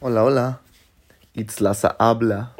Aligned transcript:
Hola, 0.00 0.22
hola. 0.22 0.60
It's 1.34 1.60
Laza 1.60 1.96
habla. 1.98 2.54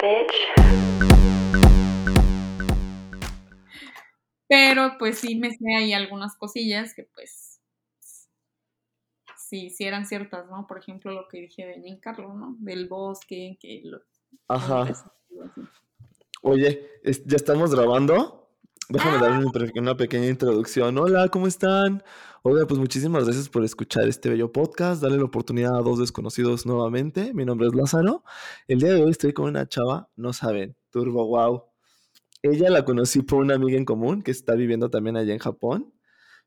Pero 4.49 4.97
pues 4.99 5.21
sí 5.21 5.37
me 5.37 5.53
sé 5.53 5.77
ahí 5.77 5.93
algunas 5.93 6.37
cosillas 6.37 6.95
que 6.95 7.05
pues 7.05 7.61
sí, 9.37 9.71
sí 9.71 9.85
eran 9.85 10.05
ciertas, 10.05 10.51
¿no? 10.51 10.67
Por 10.67 10.79
ejemplo, 10.79 11.13
lo 11.13 11.29
que 11.29 11.43
dije 11.43 11.65
de 11.65 11.81
Giancarlo, 11.81 12.35
¿no? 12.35 12.57
Del 12.59 12.89
bosque, 12.89 13.57
que 13.61 13.83
lo... 13.85 14.01
Ajá. 14.49 14.93
Oye, 16.43 16.91
¿ya 17.25 17.37
estamos 17.37 17.73
grabando? 17.73 18.38
Déjame 18.91 19.19
dar 19.19 19.45
una 19.77 19.97
pequeña 19.99 20.29
introducción. 20.29 20.97
Hola, 20.97 21.29
¿cómo 21.29 21.47
están? 21.47 22.03
Oiga, 22.43 22.67
pues 22.67 22.81
muchísimas 22.81 23.25
gracias 23.25 23.51
por 23.51 23.63
escuchar 23.63 24.09
este 24.09 24.31
bello 24.31 24.51
podcast. 24.51 25.03
Dale 25.03 25.19
la 25.19 25.25
oportunidad 25.25 25.77
a 25.77 25.83
dos 25.83 25.99
desconocidos 25.99 26.65
nuevamente. 26.65 27.35
Mi 27.35 27.45
nombre 27.45 27.67
es 27.67 27.75
Lázaro. 27.75 28.25
El 28.67 28.81
día 28.81 28.95
de 28.95 29.03
hoy 29.03 29.11
estoy 29.11 29.35
con 29.35 29.45
una 29.45 29.69
chava, 29.69 30.09
no 30.17 30.33
saben, 30.33 30.75
turbo 30.89 31.27
wow. 31.27 31.65
Ella 32.41 32.71
la 32.71 32.87
conocí 32.87 33.21
por 33.21 33.41
una 33.41 33.57
amiga 33.57 33.77
en 33.77 33.85
común 33.85 34.23
que 34.23 34.31
está 34.31 34.55
viviendo 34.55 34.89
también 34.89 35.19
allá 35.19 35.35
en 35.35 35.39
Japón. 35.39 35.93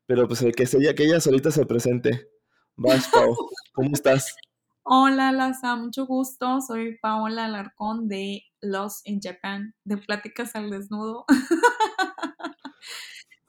Pero 0.06 0.26
pues 0.26 0.42
el 0.42 0.52
que 0.56 0.64
ella, 0.64 0.96
que 0.96 1.04
ella 1.04 1.20
solita 1.20 1.52
se 1.52 1.64
presente. 1.64 2.28
Vas, 2.74 3.06
Pau. 3.06 3.36
¿Cómo 3.72 3.90
estás? 3.92 4.34
Hola, 4.82 5.30
Laza, 5.30 5.76
mucho 5.76 6.06
gusto. 6.06 6.60
Soy 6.60 6.98
Paola 6.98 7.44
Alarcón 7.44 8.08
de 8.08 8.42
Los 8.60 9.02
in 9.04 9.20
Japan, 9.22 9.76
de 9.84 9.98
Pláticas 9.98 10.56
al 10.56 10.70
Desnudo. 10.70 11.24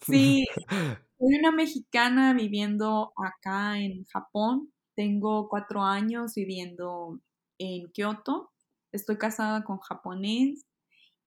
sí, 0.02 0.46
soy 1.20 1.40
una 1.40 1.52
mexicana 1.52 2.34
viviendo 2.34 3.14
acá 3.18 3.80
en 3.80 4.06
Japón. 4.06 4.72
Tengo 4.96 5.50
cuatro 5.50 5.82
años 5.84 6.36
viviendo 6.36 7.20
en 7.58 7.92
Kioto. 7.92 8.52
Estoy 8.92 9.18
casada 9.18 9.64
con 9.64 9.80
japonés 9.80 10.66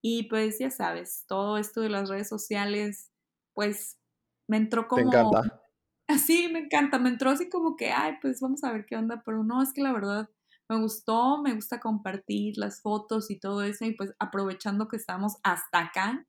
y 0.09 0.25
pues 0.29 0.61
ya 0.61 0.71
sabes, 0.71 1.25
todo 1.27 1.59
esto 1.59 1.81
de 1.81 1.89
las 1.89 2.09
redes 2.09 2.29
sociales, 2.29 3.11
pues 3.55 3.99
me 4.47 4.57
entró 4.57 4.87
como... 4.87 5.03
Me 5.03 5.09
encanta. 5.09 5.63
Así, 6.09 6.49
me 6.49 6.61
encanta, 6.61 7.01
me 7.01 7.09
entró 7.09 7.31
así 7.31 7.49
como 7.49 7.75
que, 7.75 7.91
ay, 7.91 8.13
pues 8.23 8.41
vamos 8.41 8.63
a 8.63 8.71
ver 8.71 8.87
qué 8.87 8.95
onda, 8.95 9.25
pero 9.27 9.43
no, 9.43 9.61
es 9.61 9.73
que 9.73 9.83
la 9.83 9.93
verdad 9.93 10.31
me 10.69 10.81
gustó, 10.81 11.43
me 11.43 11.53
gusta 11.53 11.81
compartir 11.81 12.59
las 12.59 12.81
fotos 12.81 13.29
y 13.29 13.41
todo 13.41 13.65
eso 13.65 13.85
y 13.85 13.95
pues 13.95 14.15
aprovechando 14.21 14.87
que 14.87 14.97
estamos 14.99 15.39
hasta 15.43 15.81
acá, 15.81 16.25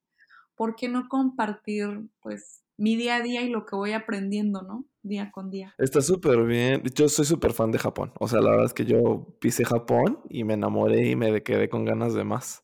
¿por 0.58 0.76
qué 0.76 0.90
no 0.90 1.08
compartir 1.08 2.10
pues 2.20 2.64
mi 2.76 2.96
día 2.96 3.16
a 3.16 3.22
día 3.22 3.42
y 3.44 3.50
lo 3.50 3.66
que 3.66 3.76
voy 3.76 3.94
aprendiendo, 3.94 4.62
¿no? 4.62 4.86
Día 5.02 5.32
con 5.32 5.50
día. 5.50 5.74
Está 5.78 6.02
súper 6.02 6.44
bien. 6.44 6.84
Yo 6.94 7.08
soy 7.08 7.26
súper 7.26 7.54
fan 7.54 7.72
de 7.72 7.80
Japón. 7.80 8.12
O 8.20 8.28
sea, 8.28 8.42
la 8.42 8.50
verdad 8.50 8.66
es 8.66 8.74
que 8.74 8.86
yo 8.86 9.38
pisé 9.40 9.64
Japón 9.64 10.20
y 10.30 10.44
me 10.44 10.56
enamoré 10.56 11.10
y 11.10 11.16
me 11.16 11.42
quedé 11.44 11.70
con 11.70 11.86
ganas 11.86 12.14
de 12.14 12.24
más. 12.24 12.64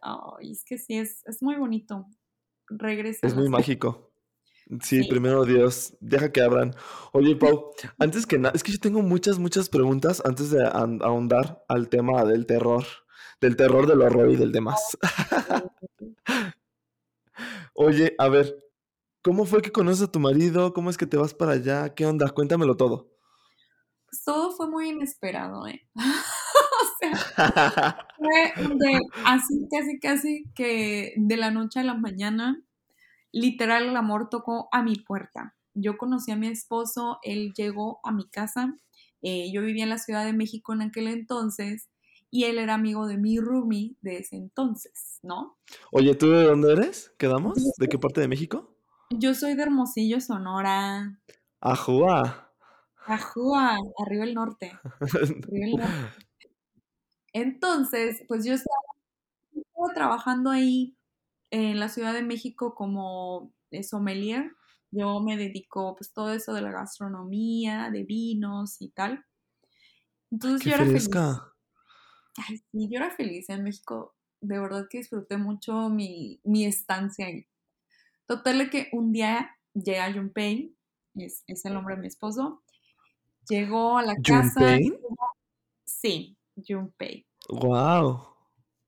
Ay, 0.00 0.52
es 0.52 0.64
que 0.64 0.78
sí, 0.78 0.98
es, 0.98 1.22
es 1.26 1.42
muy 1.42 1.56
bonito. 1.56 2.06
Regresa. 2.68 3.26
Es 3.26 3.34
muy 3.34 3.48
mágico. 3.48 4.12
Sí, 4.82 5.06
primero 5.08 5.44
Dios, 5.44 5.94
deja 6.00 6.32
que 6.32 6.40
abran. 6.40 6.74
Oye, 7.12 7.36
Pau, 7.36 7.72
antes 7.98 8.26
que 8.26 8.38
nada, 8.38 8.54
es 8.54 8.62
que 8.62 8.72
yo 8.72 8.78
tengo 8.78 9.02
muchas, 9.02 9.38
muchas 9.38 9.68
preguntas 9.68 10.22
antes 10.24 10.50
de 10.50 10.64
ahondar 10.64 11.64
al 11.68 11.88
tema 11.88 12.24
del 12.24 12.46
terror, 12.46 12.84
del 13.40 13.56
terror, 13.56 13.86
del 13.86 14.02
horror 14.02 14.30
y 14.30 14.36
del 14.36 14.52
demás. 14.52 14.96
Oye, 17.74 18.14
a 18.18 18.28
ver, 18.28 18.56
¿cómo 19.22 19.46
fue 19.46 19.62
que 19.62 19.72
conoces 19.72 20.08
a 20.08 20.12
tu 20.12 20.20
marido? 20.20 20.72
¿Cómo 20.72 20.90
es 20.90 20.96
que 20.96 21.06
te 21.06 21.16
vas 21.16 21.34
para 21.34 21.52
allá? 21.52 21.94
¿Qué 21.94 22.06
onda? 22.06 22.30
Cuéntamelo 22.30 22.76
todo. 22.76 23.10
Pues 24.06 24.22
todo 24.24 24.52
fue 24.52 24.68
muy 24.68 24.90
inesperado, 24.90 25.66
¿eh? 25.66 25.88
fue 28.16 28.52
de 28.76 29.00
así, 29.24 29.68
casi, 29.70 29.98
casi 30.00 30.44
que 30.54 31.14
de 31.16 31.36
la 31.36 31.50
noche 31.50 31.80
a 31.80 31.84
la 31.84 31.94
mañana, 31.94 32.62
literal 33.32 33.86
el 33.86 33.96
amor 33.96 34.28
tocó 34.30 34.68
a 34.72 34.82
mi 34.82 34.96
puerta. 34.96 35.54
Yo 35.74 35.96
conocí 35.98 36.30
a 36.30 36.36
mi 36.36 36.46
esposo, 36.46 37.18
él 37.22 37.52
llegó 37.56 37.98
a 38.04 38.12
mi 38.12 38.28
casa, 38.28 38.72
eh, 39.22 39.50
yo 39.52 39.62
vivía 39.62 39.84
en 39.84 39.90
la 39.90 39.98
Ciudad 39.98 40.24
de 40.24 40.32
México 40.32 40.72
en 40.72 40.82
aquel 40.82 41.08
entonces 41.08 41.88
y 42.34 42.46
él 42.46 42.58
era 42.58 42.74
amigo 42.74 43.06
de 43.06 43.16
mi 43.16 43.38
roomie 43.38 43.96
de 44.00 44.16
ese 44.16 44.34
entonces, 44.34 45.20
¿no? 45.22 45.56
Oye, 45.92 46.16
¿tú 46.16 46.30
de 46.30 46.42
dónde 46.42 46.72
eres? 46.72 47.14
¿Quedamos? 47.16 47.54
¿De 47.78 47.88
qué 47.88 47.96
parte 47.96 48.20
de 48.20 48.26
México? 48.26 48.76
Yo 49.10 49.34
soy 49.34 49.54
de 49.54 49.62
Hermosillo, 49.62 50.20
Sonora. 50.20 51.16
Ajúa. 51.60 52.52
Ajúa, 53.06 53.76
arriba 54.04 54.24
el 54.24 54.34
norte. 54.34 54.72
Arriba 54.82 55.66
el 55.66 55.76
norte. 55.76 56.26
Entonces, 57.32 58.24
pues 58.26 58.44
yo 58.44 58.54
estaba, 58.54 59.94
trabajando 59.94 60.50
ahí 60.50 60.96
en 61.52 61.78
la 61.78 61.88
Ciudad 61.88 62.14
de 62.14 62.22
México 62.22 62.74
como 62.74 63.54
eh, 63.70 63.84
sommelier. 63.84 64.50
Yo 64.90 65.20
me 65.20 65.36
dedico 65.36 65.94
pues 65.94 66.12
todo 66.12 66.32
eso 66.32 66.52
de 66.52 66.62
la 66.62 66.72
gastronomía, 66.72 67.90
de 67.92 68.02
vinos 68.02 68.82
y 68.82 68.88
tal. 68.88 69.24
Entonces 70.32 70.64
yo 70.64 70.74
era 70.74 70.84
feliz. 70.84 71.08
Ay, 72.36 72.58
sí, 72.58 72.88
yo 72.90 72.98
era 72.98 73.10
feliz 73.10 73.48
en 73.48 73.62
México. 73.62 74.14
De 74.40 74.58
verdad 74.58 74.86
que 74.90 74.98
disfruté 74.98 75.36
mucho 75.36 75.88
mi, 75.88 76.40
estancia 76.64 77.26
ahí. 77.26 77.46
Total 78.26 78.70
que 78.70 78.88
un 78.92 79.12
día 79.12 79.56
llega 79.74 80.12
Junpei, 80.12 80.74
es, 81.14 81.44
es 81.46 81.64
el 81.64 81.74
nombre 81.74 81.94
de 81.94 82.02
mi 82.02 82.06
esposo, 82.06 82.62
llegó 83.48 83.98
a 83.98 84.02
la 84.02 84.16
casa. 84.16 84.78
Sí, 85.84 86.36
Junpei. 86.56 87.26
Wow. 87.48 88.26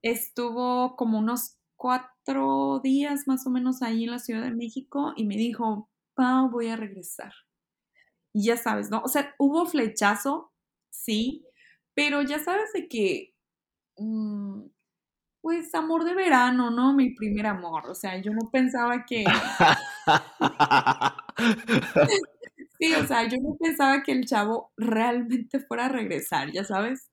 Estuvo 0.02 0.96
como 0.96 1.18
unos 1.18 1.56
cuatro 1.76 2.80
días 2.82 3.26
más 3.26 3.46
o 3.46 3.50
menos 3.50 3.82
ahí 3.82 4.04
en 4.04 4.10
la 4.10 4.18
Ciudad 4.18 4.42
de 4.42 4.54
México 4.54 5.12
y 5.16 5.24
me 5.24 5.36
dijo, 5.36 5.90
Pau, 6.14 6.50
voy 6.50 6.68
a 6.68 6.76
regresar. 6.76 7.32
Y 8.32 8.44
ya 8.44 8.56
sabes, 8.56 8.90
¿no? 8.90 9.02
O 9.02 9.08
sea, 9.08 9.34
hubo 9.38 9.66
flechazo, 9.66 10.52
sí, 10.90 11.46
pero 11.94 12.22
ya 12.22 12.38
sabes 12.38 12.72
de 12.72 12.88
que, 12.88 13.34
mm, 13.98 14.62
pues, 15.40 15.74
amor 15.74 16.04
de 16.04 16.14
verano, 16.14 16.70
¿no? 16.70 16.94
Mi 16.94 17.14
primer 17.14 17.46
amor. 17.46 17.88
O 17.88 17.94
sea, 17.94 18.20
yo 18.20 18.32
no 18.32 18.50
pensaba 18.50 19.04
que... 19.06 19.24
sí, 22.78 22.94
o 22.94 23.06
sea, 23.06 23.28
yo 23.28 23.36
no 23.42 23.56
pensaba 23.58 24.02
que 24.02 24.12
el 24.12 24.26
chavo 24.26 24.72
realmente 24.76 25.60
fuera 25.60 25.86
a 25.86 25.88
regresar, 25.88 26.50
ya 26.52 26.64
sabes 26.64 27.10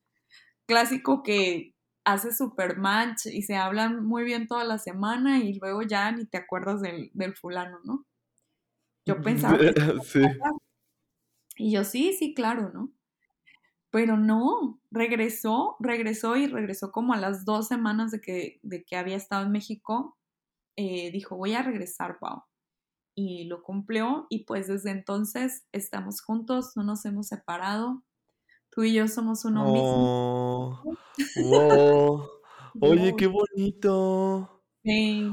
clásico 0.66 1.23
que 1.23 1.73
hace 2.05 2.33
super 2.33 2.77
match 2.77 3.27
y 3.27 3.43
se 3.43 3.55
hablan 3.55 4.03
muy 4.05 4.23
bien 4.23 4.47
toda 4.47 4.63
la 4.63 4.77
semana 4.77 5.39
y 5.39 5.59
luego 5.59 5.83
ya 5.83 6.11
ni 6.11 6.25
te 6.25 6.38
acuerdas 6.38 6.81
del, 6.81 7.11
fulano, 7.39 7.79
¿no? 7.83 8.05
Yo 9.05 9.22
pensaba 9.22 9.57
que... 9.57 9.73
sí. 10.03 10.22
Y 11.55 11.72
yo 11.72 11.83
sí, 11.83 12.13
sí, 12.13 12.33
claro, 12.33 12.72
¿no? 12.73 12.91
Pero 13.93 14.17
no, 14.17 14.81
regresó, 14.89 15.75
regresó 15.79 16.35
y 16.35 16.47
regresó 16.47 16.91
como 16.91 17.13
a 17.13 17.17
las 17.17 17.45
dos 17.45 17.67
semanas 17.67 18.09
de 18.09 18.21
que, 18.21 18.59
de 18.63 18.83
que 18.83 18.95
había 18.95 19.15
estado 19.15 19.45
en 19.45 19.51
México. 19.51 20.17
Eh, 20.75 21.11
dijo, 21.11 21.37
voy 21.37 21.53
a 21.53 21.61
regresar, 21.61 22.17
Pau. 22.17 22.41
Y 23.15 23.43
lo 23.43 23.61
cumplió 23.61 24.25
y 24.31 24.45
pues 24.45 24.65
desde 24.65 24.89
entonces 24.89 25.67
estamos 25.71 26.23
juntos, 26.23 26.71
no 26.75 26.81
nos 26.81 27.05
hemos 27.05 27.27
separado. 27.27 28.01
Tú 28.71 28.81
y 28.81 28.95
yo 28.95 29.07
somos 29.07 29.45
uno 29.45 29.71
mismo. 29.71 30.83
Oh, 31.45 32.27
Oye, 32.81 33.15
qué 33.15 33.27
bonito. 33.27 34.63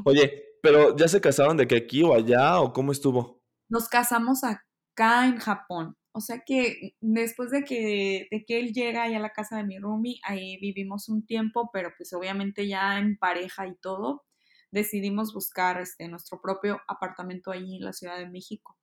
Oye, 0.04 0.44
pero 0.62 0.94
¿ya 0.98 1.08
se 1.08 1.22
casaron 1.22 1.56
de 1.56 1.66
que 1.66 1.78
aquí 1.78 2.02
o 2.02 2.12
allá 2.12 2.60
o 2.60 2.74
cómo 2.74 2.92
estuvo? 2.92 3.40
Nos 3.70 3.88
casamos 3.88 4.44
acá 4.44 5.26
en 5.26 5.38
Japón. 5.38 5.96
O 6.12 6.20
sea 6.20 6.42
que 6.44 6.96
después 7.00 7.50
de 7.50 7.62
que, 7.62 8.26
de 8.30 8.44
que 8.44 8.58
él 8.58 8.72
llega 8.72 9.04
allá 9.04 9.18
a 9.18 9.20
la 9.20 9.32
casa 9.32 9.56
de 9.56 9.64
mi 9.64 9.78
roomie, 9.78 10.20
ahí 10.24 10.58
vivimos 10.60 11.08
un 11.08 11.24
tiempo, 11.24 11.70
pero 11.72 11.92
pues 11.96 12.12
obviamente 12.12 12.66
ya 12.66 12.98
en 12.98 13.16
pareja 13.16 13.66
y 13.68 13.76
todo, 13.76 14.24
decidimos 14.72 15.32
buscar 15.32 15.80
este, 15.80 16.08
nuestro 16.08 16.40
propio 16.40 16.80
apartamento 16.88 17.50
ahí 17.50 17.76
en 17.76 17.84
la 17.84 17.92
Ciudad 17.92 18.18
de 18.18 18.28
México. 18.28 18.76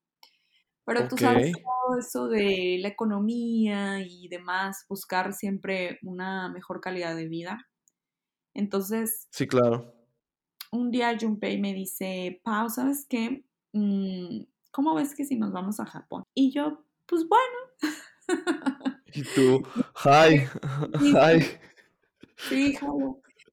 Pero 0.86 1.10
tú 1.10 1.18
sabes 1.18 1.52
todo 1.52 2.00
eso 2.00 2.28
de 2.30 2.78
la 2.80 2.88
economía 2.88 4.00
y 4.00 4.30
demás, 4.30 4.86
buscar 4.88 5.34
siempre 5.34 6.00
una 6.02 6.48
mejor 6.48 6.80
calidad 6.80 7.14
de 7.14 7.28
vida. 7.28 7.68
Entonces. 8.54 9.28
Sí, 9.32 9.48
claro. 9.48 9.94
Un 10.72 10.90
día 10.90 11.18
Junpei 11.20 11.60
me 11.60 11.74
dice, 11.74 12.40
Pau, 12.42 12.70
¿sabes 12.70 13.06
qué? 13.10 13.44
Mm, 13.74 14.44
¿Cómo 14.72 14.96
ves 14.96 15.14
que 15.14 15.26
si 15.26 15.36
nos 15.36 15.52
vamos 15.52 15.82
a 15.82 15.86
Japón? 15.86 16.24
Y 16.34 16.52
yo, 16.54 16.86
pues 17.08 17.26
bueno. 17.28 18.04
Y 19.14 19.24
tú, 19.24 19.64
hi, 20.04 20.48
hi. 21.02 21.46
Sí, 22.50 22.78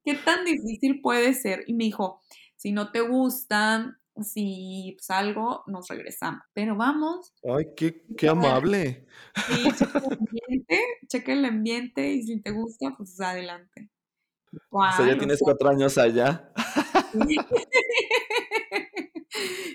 ¿qué 0.04 0.14
tan 0.14 0.44
difícil 0.44 1.00
puede 1.00 1.32
ser? 1.32 1.64
Y 1.66 1.74
me 1.74 1.84
dijo, 1.84 2.20
si 2.56 2.72
no 2.72 2.90
te 2.90 3.00
gusta, 3.00 3.98
si 4.22 4.96
salgo, 5.00 5.64
nos 5.66 5.88
regresamos. 5.88 6.42
Pero 6.52 6.76
vamos. 6.76 7.32
Ay, 7.44 7.66
qué, 7.76 8.04
qué 8.16 8.28
amable. 8.28 9.06
Sí, 9.46 9.68
checa 9.76 9.98
el 9.98 10.12
ambiente, 10.12 10.80
checa 11.08 11.32
el 11.32 11.44
ambiente 11.44 12.12
y 12.12 12.22
si 12.22 12.40
te 12.40 12.50
gusta, 12.50 12.94
pues 12.96 13.20
adelante. 13.20 13.90
o 14.70 14.92
sea, 14.96 15.06
ya 15.06 15.18
tienes 15.18 15.40
cuatro 15.40 15.68
años 15.68 15.98
allá. 15.98 16.52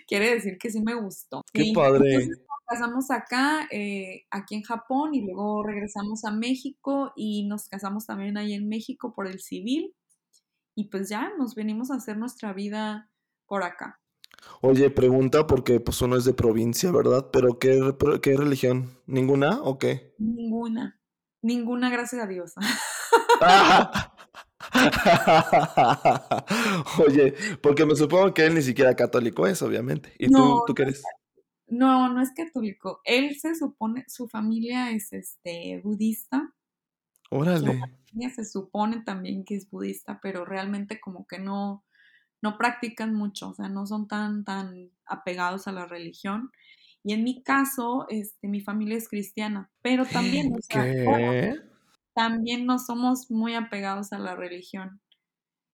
Quiere 0.07 0.35
decir 0.35 0.57
que 0.57 0.71
sí 0.71 0.81
me 0.81 0.95
gustó. 0.95 1.43
Qué 1.53 1.71
padre. 1.73 2.13
Entonces 2.13 2.39
nos 2.39 2.48
casamos 2.69 3.09
acá, 3.11 3.67
eh, 3.71 4.25
aquí 4.29 4.55
en 4.55 4.61
Japón, 4.61 5.13
y 5.13 5.21
luego 5.21 5.63
regresamos 5.63 6.23
a 6.23 6.31
México 6.31 7.11
y 7.15 7.47
nos 7.47 7.67
casamos 7.67 8.05
también 8.05 8.37
ahí 8.37 8.53
en 8.53 8.69
México 8.69 9.13
por 9.13 9.27
el 9.27 9.39
civil. 9.39 9.95
Y 10.75 10.85
pues 10.89 11.09
ya 11.09 11.31
nos 11.37 11.55
venimos 11.55 11.91
a 11.91 11.95
hacer 11.95 12.17
nuestra 12.17 12.53
vida 12.53 13.09
por 13.47 13.63
acá. 13.63 13.99
Oye, 14.61 14.89
pregunta 14.89 15.47
porque 15.47 15.79
pues 15.79 16.01
uno 16.01 16.15
es 16.15 16.25
de 16.25 16.33
provincia, 16.33 16.91
¿verdad? 16.91 17.29
Pero 17.33 17.59
¿qué, 17.59 17.95
qué 18.21 18.37
religión? 18.37 18.97
¿Ninguna 19.05 19.61
o 19.61 19.77
qué? 19.77 20.13
Ninguna. 20.17 20.99
Ninguna, 21.41 21.89
gracias 21.89 22.21
a 22.21 22.27
Dios. 22.27 22.53
Oye, 27.05 27.33
porque 27.61 27.85
me 27.85 27.95
supongo 27.95 28.33
que 28.33 28.45
él 28.45 28.55
ni 28.55 28.61
siquiera 28.61 28.95
católico 28.95 29.47
es, 29.47 29.61
obviamente. 29.61 30.13
¿Y 30.19 30.27
tú, 30.29 30.63
tú 30.67 30.73
qué 30.73 30.83
eres? 30.83 31.03
No, 31.69 32.11
no 32.11 32.21
es 32.21 32.31
católico. 32.31 33.01
Él 33.03 33.39
se 33.39 33.55
supone, 33.55 34.05
su 34.07 34.27
familia 34.27 34.91
es 34.91 35.13
este 35.13 35.79
budista. 35.83 36.53
Órale. 37.29 37.79
Su 38.11 38.29
se 38.29 38.45
supone 38.45 39.01
también 39.01 39.45
que 39.45 39.55
es 39.55 39.69
budista, 39.69 40.19
pero 40.21 40.45
realmente 40.45 40.99
como 40.99 41.27
que 41.27 41.39
no, 41.39 41.85
no 42.41 42.57
practican 42.57 43.13
mucho, 43.13 43.49
o 43.49 43.53
sea, 43.53 43.69
no 43.69 43.85
son 43.85 44.07
tan, 44.07 44.43
tan 44.43 44.89
apegados 45.05 45.67
a 45.67 45.71
la 45.71 45.85
religión. 45.85 46.51
Y 47.03 47.13
en 47.13 47.23
mi 47.23 47.43
caso, 47.43 48.07
este, 48.09 48.47
mi 48.47 48.61
familia 48.61 48.97
es 48.97 49.07
cristiana, 49.07 49.69
pero 49.81 50.05
también, 50.05 50.53
o 50.53 50.61
sea, 50.61 51.55
también 52.13 52.65
no 52.65 52.79
somos 52.79 53.31
muy 53.31 53.55
apegados 53.55 54.11
a 54.11 54.19
la 54.19 54.35
religión. 54.35 54.99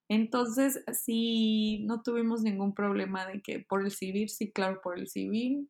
Entonces, 0.07 0.83
sí, 0.93 1.83
no 1.87 2.03
tuvimos 2.03 2.43
ningún 2.43 2.75
problema 2.75 3.25
de 3.25 3.41
que 3.41 3.59
por 3.59 3.83
el 3.83 3.91
civil, 3.91 4.29
sí, 4.29 4.51
claro, 4.51 4.81
por 4.83 4.99
el 4.99 5.07
civil, 5.07 5.69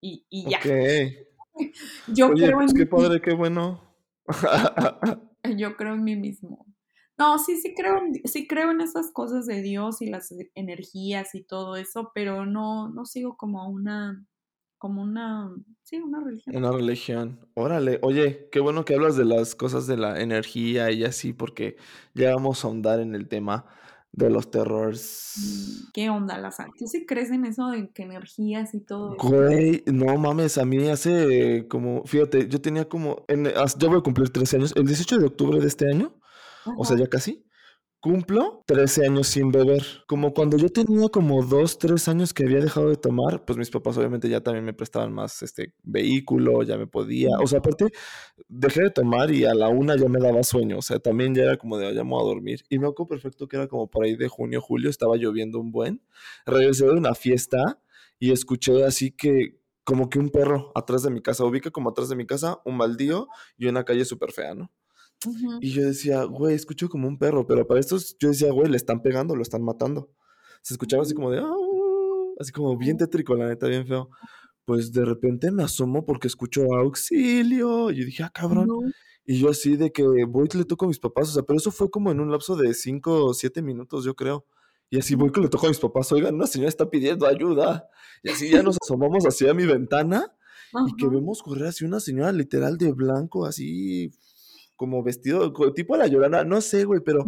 y, 0.00 0.26
y 0.28 0.50
ya. 0.50 0.60
Yo 2.08 2.28
Oye, 2.28 2.46
creo 2.46 2.58
pues 2.58 2.74
qué 2.74 2.86
padre, 2.86 3.20
qué 3.20 3.34
bueno. 3.34 3.82
Yo 5.56 5.76
creo 5.76 5.94
en 5.94 6.04
mí 6.04 6.16
mismo. 6.16 6.66
No, 7.18 7.38
sí, 7.38 7.60
sí 7.60 7.74
creo, 7.74 8.00
sí 8.24 8.46
creo 8.46 8.70
en 8.70 8.80
esas 8.80 9.10
cosas 9.12 9.46
de 9.46 9.60
Dios 9.60 10.00
y 10.00 10.06
las 10.06 10.32
energías 10.54 11.34
y 11.34 11.42
todo 11.42 11.76
eso, 11.76 12.12
pero 12.14 12.46
no, 12.46 12.88
no 12.88 13.04
sigo 13.04 13.36
como 13.36 13.68
una, 13.68 14.24
como 14.78 15.02
una, 15.02 15.50
sí, 15.82 15.98
una 15.98 16.24
religión. 16.24 16.56
Una 16.56 16.72
religión. 16.72 17.46
Órale, 17.52 17.98
oye, 18.00 18.48
qué 18.50 18.60
bueno 18.60 18.86
que 18.86 18.94
hablas 18.94 19.16
de 19.16 19.26
las 19.26 19.54
cosas 19.54 19.86
de 19.86 19.98
la 19.98 20.22
energía 20.22 20.90
y 20.92 21.04
así, 21.04 21.34
porque 21.34 21.76
ya 22.14 22.34
vamos 22.34 22.64
a 22.64 22.68
ahondar 22.68 23.00
en 23.00 23.14
el 23.14 23.28
tema 23.28 23.66
de 24.12 24.30
los 24.30 24.50
terrores. 24.50 25.34
Mm, 25.36 25.90
¿Qué 25.92 26.10
onda, 26.10 26.38
Laza? 26.38 26.66
¿Tú 26.78 26.86
sí 26.86 27.06
crees 27.06 27.30
en 27.30 27.44
eso 27.44 27.68
de 27.68 27.90
que 27.90 28.02
energías 28.02 28.74
y 28.74 28.80
todo? 28.80 29.16
Güey, 29.16 29.82
no 29.86 30.16
mames, 30.16 30.58
a 30.58 30.64
mí 30.64 30.88
hace 30.88 31.66
como, 31.68 32.04
fíjate, 32.04 32.48
yo 32.48 32.60
tenía 32.60 32.88
como, 32.88 33.24
en, 33.28 33.48
yo 33.78 33.88
voy 33.88 33.98
a 33.98 34.02
cumplir 34.02 34.30
13 34.30 34.56
años, 34.56 34.72
el 34.76 34.86
18 34.86 35.18
de 35.18 35.26
octubre 35.26 35.60
de 35.60 35.66
este 35.66 35.88
año, 35.90 36.14
o 36.76 36.84
sea, 36.84 36.96
ya 36.96 37.06
casi. 37.06 37.44
Cumplo 38.00 38.62
13 38.66 39.04
años 39.04 39.26
sin 39.26 39.52
beber. 39.52 39.84
Como 40.06 40.32
cuando 40.32 40.56
yo 40.56 40.70
tenía 40.70 41.10
como 41.10 41.44
2, 41.44 41.78
3 41.78 42.08
años 42.08 42.32
que 42.32 42.44
había 42.44 42.60
dejado 42.60 42.88
de 42.88 42.96
tomar, 42.96 43.44
pues 43.44 43.58
mis 43.58 43.68
papás 43.68 43.98
obviamente 43.98 44.26
ya 44.26 44.40
también 44.40 44.64
me 44.64 44.72
prestaban 44.72 45.12
más 45.12 45.42
este 45.42 45.74
vehículo, 45.82 46.62
ya 46.62 46.78
me 46.78 46.86
podía. 46.86 47.28
O 47.42 47.46
sea, 47.46 47.58
aparte, 47.58 47.92
dejé 48.48 48.84
de 48.84 48.90
tomar 48.90 49.30
y 49.30 49.44
a 49.44 49.52
la 49.52 49.68
una 49.68 49.96
ya 49.96 50.08
me 50.08 50.18
daba 50.18 50.42
sueño. 50.42 50.78
O 50.78 50.82
sea, 50.82 50.98
también 50.98 51.34
ya 51.34 51.42
era 51.42 51.58
como 51.58 51.76
de, 51.76 51.94
ya 51.94 52.02
me 52.02 52.16
a 52.16 52.22
dormir. 52.22 52.64
Y 52.70 52.78
me 52.78 52.86
acuerdo 52.88 53.08
perfecto 53.08 53.48
que 53.48 53.56
era 53.56 53.68
como 53.68 53.90
por 53.90 54.04
ahí 54.06 54.16
de 54.16 54.28
junio, 54.28 54.62
julio, 54.62 54.88
estaba 54.88 55.16
lloviendo 55.16 55.60
un 55.60 55.70
buen. 55.70 56.02
Regresé 56.46 56.86
de 56.86 56.92
una 56.92 57.14
fiesta 57.14 57.82
y 58.18 58.32
escuché 58.32 58.82
así 58.82 59.10
que 59.12 59.60
como 59.84 60.08
que 60.08 60.18
un 60.18 60.30
perro 60.30 60.72
atrás 60.74 61.02
de 61.02 61.10
mi 61.10 61.20
casa, 61.20 61.44
ubica 61.44 61.70
como 61.70 61.90
atrás 61.90 62.08
de 62.08 62.16
mi 62.16 62.26
casa, 62.26 62.60
un 62.64 62.78
baldío 62.78 63.28
y 63.58 63.66
una 63.66 63.84
calle 63.84 64.06
súper 64.06 64.32
fea, 64.32 64.54
¿no? 64.54 64.70
Y 65.60 65.70
yo 65.70 65.84
decía, 65.84 66.24
güey, 66.24 66.54
escucho 66.54 66.88
como 66.88 67.06
un 67.06 67.18
perro, 67.18 67.46
pero 67.46 67.66
para 67.66 67.80
estos 67.80 68.16
yo 68.18 68.28
decía, 68.28 68.52
güey, 68.52 68.68
le 68.68 68.76
están 68.76 69.02
pegando, 69.02 69.36
lo 69.36 69.42
están 69.42 69.62
matando. 69.62 70.10
Se 70.62 70.74
escuchaba 70.74 71.02
así 71.02 71.14
como 71.14 71.30
de, 71.30 71.38
ah", 71.38 71.52
así 72.38 72.52
como 72.52 72.76
bien 72.76 72.96
tétrico, 72.96 73.34
la 73.34 73.48
neta, 73.48 73.66
bien 73.68 73.86
feo. 73.86 74.10
Pues 74.64 74.92
de 74.92 75.04
repente 75.04 75.50
me 75.50 75.62
asomo 75.62 76.04
porque 76.06 76.28
escucho 76.28 76.62
auxilio. 76.74 77.90
Y 77.90 77.96
yo 77.96 78.04
dije, 78.06 78.22
ah, 78.22 78.30
cabrón. 78.32 78.68
Y 79.24 79.38
yo 79.38 79.50
así 79.50 79.76
de 79.76 79.92
que 79.92 80.02
voy 80.26 80.48
y 80.52 80.56
le 80.56 80.64
toco 80.64 80.86
a 80.86 80.88
mis 80.88 80.98
papás, 80.98 81.28
o 81.28 81.32
sea, 81.32 81.42
pero 81.42 81.58
eso 81.58 81.70
fue 81.70 81.90
como 81.90 82.10
en 82.10 82.20
un 82.20 82.30
lapso 82.30 82.56
de 82.56 82.74
5 82.74 83.26
o 83.26 83.34
7 83.34 83.62
minutos, 83.62 84.04
yo 84.04 84.14
creo. 84.14 84.46
Y 84.88 84.98
así 84.98 85.14
voy 85.14 85.30
que 85.30 85.40
le 85.40 85.48
toco 85.48 85.66
a 85.66 85.68
mis 85.68 85.78
papás, 85.78 86.10
oigan, 86.12 86.34
una 86.34 86.46
señora 86.46 86.68
está 86.68 86.90
pidiendo 86.90 87.26
ayuda. 87.26 87.88
Y 88.22 88.30
así 88.30 88.50
ya 88.50 88.62
nos 88.62 88.76
asomamos 88.82 89.24
hacia 89.24 89.54
mi 89.54 89.66
ventana 89.66 90.34
y 90.86 90.96
que 90.96 91.06
vemos 91.08 91.42
correr 91.42 91.68
así 91.68 91.84
una 91.84 92.00
señora 92.00 92.32
literal 92.32 92.76
de 92.76 92.92
blanco, 92.92 93.46
así 93.46 94.10
como 94.80 95.02
vestido, 95.02 95.52
tipo 95.74 95.94
la 95.98 96.06
llorana, 96.06 96.42
no 96.42 96.62
sé, 96.62 96.84
güey, 96.84 97.00
pero 97.04 97.26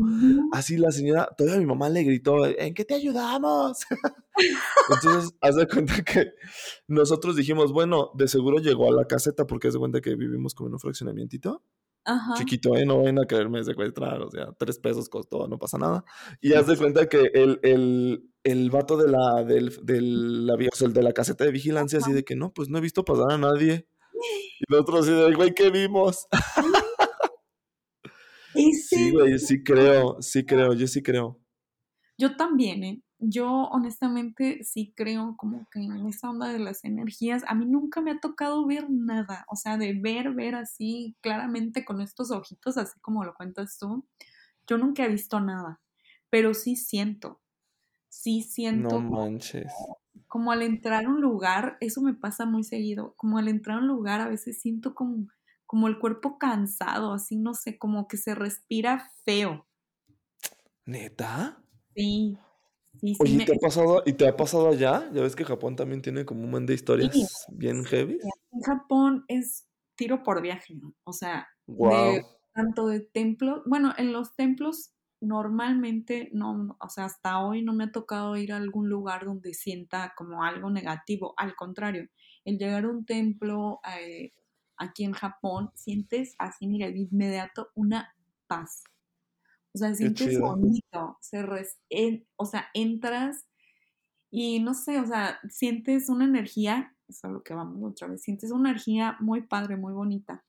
así 0.52 0.78
la 0.78 0.90
señora, 0.90 1.28
todavía 1.36 1.60
mi 1.60 1.66
mamá 1.66 1.90
le 1.90 2.02
gritó, 2.02 2.46
¿en 2.46 2.72
qué 2.72 2.86
te 2.86 2.94
ayudamos? 2.94 3.80
Entonces, 4.88 5.34
haz 5.42 5.56
de 5.56 5.68
cuenta 5.68 6.02
que 6.02 6.32
nosotros 6.88 7.36
dijimos, 7.36 7.70
bueno, 7.70 8.10
de 8.14 8.26
seguro 8.26 8.56
llegó 8.56 8.88
a 8.88 8.96
la 8.96 9.04
caseta, 9.04 9.46
porque 9.46 9.68
haz 9.68 9.74
de 9.74 9.80
cuenta 9.80 10.00
que 10.00 10.14
vivimos 10.14 10.54
como 10.54 10.68
en 10.68 10.72
un 10.72 10.80
fraccionamiento 10.80 11.62
chiquito, 12.38 12.74
¿eh? 12.74 12.86
No 12.86 13.02
ven 13.02 13.18
a 13.18 13.26
quererme 13.26 13.62
secuestrar, 13.62 14.22
o 14.22 14.30
sea, 14.30 14.46
tres 14.58 14.78
pesos 14.78 15.10
costó, 15.10 15.46
no 15.46 15.58
pasa 15.58 15.76
nada. 15.76 16.06
Y 16.40 16.54
haz 16.54 16.66
de 16.68 16.78
cuenta 16.78 17.06
que 17.06 17.32
el, 17.34 17.60
el, 17.62 18.30
el 18.44 18.70
vato 18.70 18.96
de 18.96 19.08
la, 19.08 19.44
del, 19.44 19.78
del, 19.84 20.46
la, 20.46 20.54
el 20.54 20.92
de 20.94 21.02
la 21.02 21.12
caseta 21.12 21.44
de 21.44 21.50
vigilancia, 21.50 21.98
así 21.98 22.14
de 22.14 22.24
que 22.24 22.34
no, 22.34 22.50
pues 22.54 22.70
no 22.70 22.78
he 22.78 22.80
visto 22.80 23.04
pasar 23.04 23.32
a 23.32 23.36
nadie. 23.36 23.86
Y 24.58 24.64
nosotros 24.72 25.06
así 25.06 25.12
de, 25.12 25.34
güey, 25.34 25.52
¿qué 25.52 25.68
vimos? 25.68 26.28
Sí, 28.54 29.10
güey, 29.12 29.38
sí 29.38 29.62
creo, 29.62 30.20
sí 30.20 30.44
creo, 30.44 30.74
yo 30.74 30.86
sí 30.86 31.02
creo. 31.02 31.40
Yo 32.18 32.36
también, 32.36 32.84
¿eh? 32.84 33.02
Yo 33.18 33.48
honestamente 33.70 34.64
sí 34.64 34.92
creo 34.96 35.36
como 35.36 35.66
que 35.70 35.80
en 35.80 36.06
esa 36.08 36.28
onda 36.30 36.48
de 36.52 36.58
las 36.58 36.84
energías, 36.84 37.44
a 37.46 37.54
mí 37.54 37.66
nunca 37.66 38.00
me 38.00 38.10
ha 38.10 38.20
tocado 38.20 38.66
ver 38.66 38.90
nada, 38.90 39.44
o 39.48 39.56
sea, 39.56 39.78
de 39.78 39.94
ver, 39.94 40.32
ver 40.34 40.56
así 40.56 41.16
claramente 41.20 41.84
con 41.84 42.00
estos 42.00 42.30
ojitos, 42.32 42.76
así 42.76 42.98
como 43.00 43.24
lo 43.24 43.34
cuentas 43.34 43.78
tú, 43.78 44.04
yo 44.66 44.76
nunca 44.76 45.04
he 45.04 45.08
visto 45.08 45.40
nada, 45.40 45.80
pero 46.30 46.52
sí 46.54 46.74
siento, 46.76 47.40
sí 48.08 48.42
siento. 48.42 49.00
No 49.00 49.10
manches. 49.10 49.72
como 50.26 50.50
al 50.50 50.62
entrar 50.62 51.04
a 51.04 51.08
un 51.08 51.20
lugar, 51.20 51.76
eso 51.80 52.00
me 52.02 52.14
pasa 52.14 52.44
muy 52.46 52.64
seguido, 52.64 53.14
como 53.16 53.38
al 53.38 53.48
entrar 53.48 53.78
a 53.78 53.80
un 53.80 53.86
lugar 53.86 54.20
a 54.20 54.28
veces 54.28 54.60
siento 54.60 54.94
como 54.94 55.28
como 55.72 55.88
el 55.88 55.98
cuerpo 55.98 56.36
cansado, 56.36 57.14
así 57.14 57.34
no 57.34 57.54
sé, 57.54 57.78
como 57.78 58.06
que 58.06 58.18
se 58.18 58.34
respira 58.34 59.10
feo. 59.24 59.66
¿Neta? 60.84 61.64
Sí. 61.96 62.36
Sí, 63.00 63.14
sí 63.14 63.18
Oye, 63.18 63.46
¿te 63.46 63.54
ha 63.54 63.58
pasado, 63.58 64.02
¿y 64.04 64.12
te 64.12 64.28
ha 64.28 64.36
pasado 64.36 64.68
allá? 64.68 65.10
Ya 65.14 65.22
ves 65.22 65.34
que 65.34 65.46
Japón 65.46 65.74
también 65.74 66.02
tiene 66.02 66.26
como 66.26 66.44
un 66.44 66.50
montón 66.50 66.66
de 66.66 66.74
historias 66.74 67.46
bien 67.48 67.86
heavy. 67.86 68.18
En 68.52 68.60
Japón 68.60 69.24
es 69.28 69.66
tiro 69.94 70.22
por 70.22 70.42
viaje, 70.42 70.74
¿no? 70.74 70.92
O 71.04 71.14
sea, 71.14 71.48
tanto 72.52 72.88
de 72.88 73.00
templos, 73.00 73.62
bueno, 73.64 73.94
en 73.96 74.12
los 74.12 74.36
templos 74.36 74.92
normalmente 75.22 76.28
no, 76.34 76.76
o 76.78 76.88
sea, 76.90 77.06
hasta 77.06 77.42
hoy 77.42 77.62
no 77.62 77.72
me 77.72 77.84
ha 77.84 77.92
tocado 77.92 78.36
ir 78.36 78.52
a 78.52 78.58
algún 78.58 78.90
lugar 78.90 79.24
donde 79.24 79.54
sienta 79.54 80.12
como 80.18 80.44
algo 80.44 80.68
negativo, 80.68 81.32
al 81.38 81.54
contrario, 81.54 82.08
el 82.44 82.58
llegar 82.58 82.84
a 82.84 82.90
un 82.90 83.06
templo, 83.06 83.80
eh, 83.98 84.34
aquí 84.76 85.04
en 85.04 85.12
Japón, 85.12 85.70
sientes 85.74 86.34
así, 86.38 86.66
mira, 86.66 86.88
de 86.88 86.98
inmediato 86.98 87.70
una 87.74 88.14
paz. 88.46 88.84
O 89.74 89.78
sea, 89.78 89.94
sientes 89.94 90.38
bonito, 90.38 91.16
se 91.20 91.42
o 92.36 92.44
sea, 92.44 92.68
entras 92.74 93.46
y 94.30 94.60
no 94.60 94.74
sé, 94.74 94.98
o 94.98 95.06
sea, 95.06 95.40
sientes 95.48 96.08
una 96.08 96.24
energía, 96.24 96.94
eso 97.08 97.26
es 97.26 97.32
lo 97.32 97.42
que 97.42 97.54
vamos 97.54 97.82
otra 97.82 98.08
vez, 98.08 98.22
sientes 98.22 98.50
una 98.50 98.70
energía 98.70 99.16
muy 99.20 99.42
padre, 99.42 99.76
muy 99.76 99.92
bonita. 99.92 100.44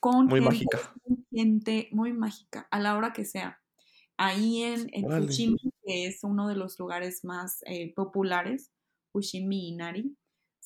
Con 0.00 0.26
muy 0.26 0.40
mágica. 0.40 0.94
Gente 1.30 1.88
muy 1.92 2.12
mágica, 2.12 2.66
a 2.70 2.80
la 2.80 2.96
hora 2.96 3.12
que 3.12 3.24
sea. 3.24 3.60
Ahí 4.16 4.62
en, 4.62 4.88
en 4.92 5.10
Fushimi, 5.10 5.58
que 5.84 6.06
es 6.06 6.24
uno 6.24 6.48
de 6.48 6.56
los 6.56 6.78
lugares 6.78 7.24
más 7.24 7.62
eh, 7.66 7.92
populares, 7.94 8.72
Fushimi 9.12 9.68
Inari, 9.68 10.16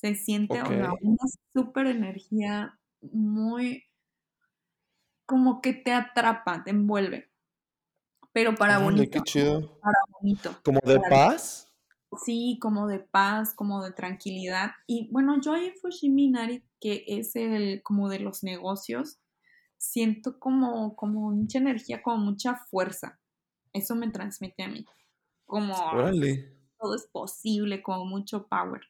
se 0.05 0.15
siente 0.15 0.61
una 0.61 0.93
super 1.53 1.87
energía 1.87 2.79
muy 3.01 3.83
como 5.25 5.61
que 5.61 5.73
te 5.73 5.91
atrapa, 5.91 6.63
te 6.63 6.69
envuelve. 6.69 7.31
Pero 8.31 8.53
para 8.53 8.77
bonito. 8.77 9.09
Qué 9.09 9.21
chido. 9.21 9.79
Para 9.79 9.97
bonito. 10.19 10.55
¿Como 10.63 10.79
de 10.81 10.99
paz? 11.09 11.73
Sí, 12.23 12.59
como 12.61 12.87
de 12.87 12.99
paz, 12.99 13.53
como 13.55 13.83
de 13.83 13.91
tranquilidad. 13.91 14.71
Y 14.85 15.09
bueno, 15.11 15.41
yo 15.41 15.55
en 15.55 15.73
Fushiminari, 15.77 16.63
que 16.79 17.03
es 17.07 17.35
el 17.35 17.81
como 17.81 18.09
de 18.09 18.19
los 18.19 18.43
negocios, 18.43 19.19
siento 19.77 20.39
como, 20.39 20.95
como 20.95 21.31
mucha 21.31 21.57
energía, 21.57 22.03
como 22.03 22.17
mucha 22.17 22.55
fuerza. 22.55 23.19
Eso 23.73 23.95
me 23.95 24.11
transmite 24.11 24.63
a 24.63 24.67
mí. 24.67 24.85
Como 25.45 25.75
todo 26.77 26.95
es 26.95 27.07
posible, 27.11 27.81
como 27.81 28.05
mucho 28.05 28.47
power. 28.47 28.81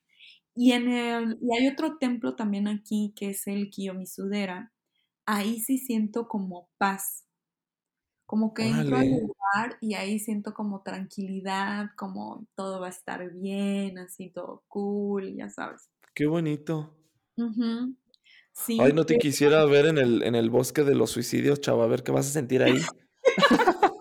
Y, 0.56 0.72
en 0.72 0.90
el, 0.90 1.38
y 1.42 1.56
hay 1.56 1.68
otro 1.68 1.98
templo 1.98 2.36
también 2.36 2.68
aquí 2.68 3.14
que 3.16 3.32
es 3.32 3.46
el 3.48 3.70
Kiyomisudera. 3.70 4.72
Ahí 5.26 5.60
sí 5.60 5.78
siento 5.78 6.28
como 6.28 6.70
paz. 6.78 7.26
Como 8.26 8.54
que 8.54 8.68
entro 8.68 8.98
al 8.98 9.10
lugar 9.10 9.78
y 9.82 9.94
ahí 9.94 10.18
siento 10.18 10.54
como 10.54 10.82
tranquilidad, 10.82 11.90
como 11.96 12.48
todo 12.56 12.80
va 12.80 12.88
a 12.88 12.90
estar 12.90 13.32
bien, 13.32 14.00
así 14.00 14.32
todo 14.32 14.64
cool, 14.68 15.36
ya 15.36 15.50
sabes. 15.50 15.92
Qué 16.16 16.26
bonito. 16.26 16.98
sí, 18.54 18.80
Ay, 18.82 18.94
no 18.94 19.06
te 19.06 19.20
quisiera 19.20 19.64
ver 19.66 19.86
en 19.86 20.00
el, 20.00 20.24
en 20.24 20.34
el 20.34 20.50
bosque 20.50 20.84
de 20.84 20.96
los 20.96 21.12
suicidios, 21.12 21.62
chava, 21.62 21.84
a 21.84 21.88
ver 21.88 22.02
qué 22.02 22.12
vas 22.12 22.28
a 22.28 22.32
sentir 22.32 22.64
ahí. 22.64 22.80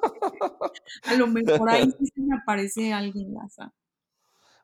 a 1.04 1.14
lo 1.16 1.26
mejor 1.26 1.68
ahí 1.68 1.90
sí 1.99 2.06
se 2.06 2.20
me 2.23 2.37
aparece 2.37 2.92
alguien, 2.92 3.34
Laza. 3.34 3.75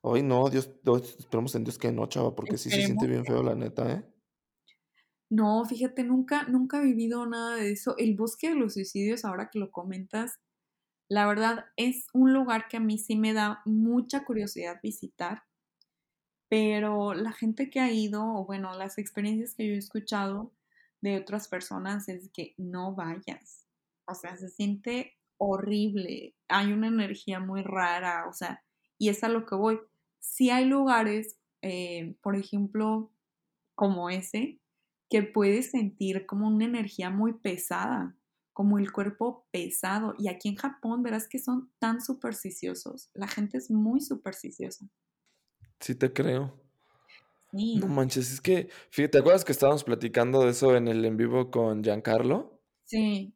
Ay, 0.02 0.22
no, 0.22 0.48
Dios, 0.48 0.70
esperemos 1.18 1.54
en 1.54 1.64
Dios 1.64 1.78
que 1.78 1.92
no, 1.92 2.06
chava, 2.06 2.34
porque 2.34 2.56
sí 2.56 2.70
se 2.70 2.82
siente 2.82 3.06
bien 3.06 3.24
feo, 3.24 3.42
la 3.42 3.54
neta, 3.54 3.92
¿eh? 3.92 4.04
No, 5.30 5.64
fíjate, 5.64 6.02
nunca, 6.02 6.44
nunca 6.44 6.80
he 6.80 6.84
vivido 6.84 7.24
nada 7.26 7.56
de 7.56 7.70
eso. 7.70 7.96
El 7.98 8.16
bosque 8.16 8.48
de 8.48 8.56
los 8.56 8.74
suicidios, 8.74 9.24
ahora 9.24 9.48
que 9.50 9.60
lo 9.60 9.70
comentas, 9.70 10.40
la 11.08 11.26
verdad 11.26 11.66
es 11.76 12.06
un 12.12 12.32
lugar 12.32 12.66
que 12.68 12.78
a 12.78 12.80
mí 12.80 12.98
sí 12.98 13.16
me 13.16 13.32
da 13.32 13.62
mucha 13.64 14.24
curiosidad 14.24 14.80
visitar, 14.82 15.42
pero 16.48 17.14
la 17.14 17.32
gente 17.32 17.70
que 17.70 17.80
ha 17.80 17.92
ido, 17.92 18.22
o 18.24 18.44
bueno, 18.46 18.76
las 18.76 18.98
experiencias 18.98 19.54
que 19.54 19.68
yo 19.68 19.74
he 19.74 19.78
escuchado 19.78 20.52
de 21.00 21.16
otras 21.16 21.48
personas 21.48 22.08
es 22.08 22.30
que 22.32 22.54
no 22.58 22.94
vayas. 22.94 23.66
O 24.06 24.14
sea, 24.14 24.36
se 24.36 24.48
siente 24.48 25.16
horrible, 25.38 26.34
hay 26.48 26.72
una 26.72 26.88
energía 26.88 27.40
muy 27.40 27.62
rara, 27.62 28.26
o 28.28 28.32
sea, 28.32 28.64
y 28.98 29.08
es 29.08 29.24
a 29.24 29.28
lo 29.28 29.46
que 29.46 29.54
voy. 29.54 29.80
Si 30.20 30.50
hay 30.50 30.66
lugares, 30.66 31.38
eh, 31.62 32.14
por 32.22 32.36
ejemplo, 32.36 33.12
como 33.74 34.10
ese, 34.10 34.60
que 35.08 35.22
puedes 35.22 35.72
sentir 35.72 36.24
como 36.26 36.46
una 36.46 36.64
energía 36.64 37.10
muy 37.10 37.32
pesada, 37.32 38.16
como 38.52 38.78
el 38.78 38.92
cuerpo 38.92 39.46
pesado. 39.50 40.14
Y 40.18 40.28
aquí 40.28 40.48
en 40.48 40.56
Japón 40.56 41.02
verás 41.02 41.28
que 41.28 41.38
son 41.38 41.72
tan 41.78 42.00
supersticiosos. 42.00 43.10
La 43.14 43.26
gente 43.26 43.58
es 43.58 43.70
muy 43.70 44.00
supersticiosa. 44.00 44.86
Sí, 45.80 45.94
te 45.94 46.12
creo. 46.12 46.62
Sí. 47.52 47.76
No 47.76 47.88
manches, 47.88 48.32
es 48.32 48.40
que, 48.40 48.68
fíjate, 48.90 49.12
¿te 49.12 49.18
acuerdas 49.18 49.44
que 49.44 49.52
estábamos 49.52 49.82
platicando 49.82 50.44
de 50.44 50.50
eso 50.50 50.76
en 50.76 50.86
el 50.86 51.04
en 51.04 51.16
vivo 51.16 51.50
con 51.50 51.82
Giancarlo? 51.82 52.62
Sí. 52.84 53.34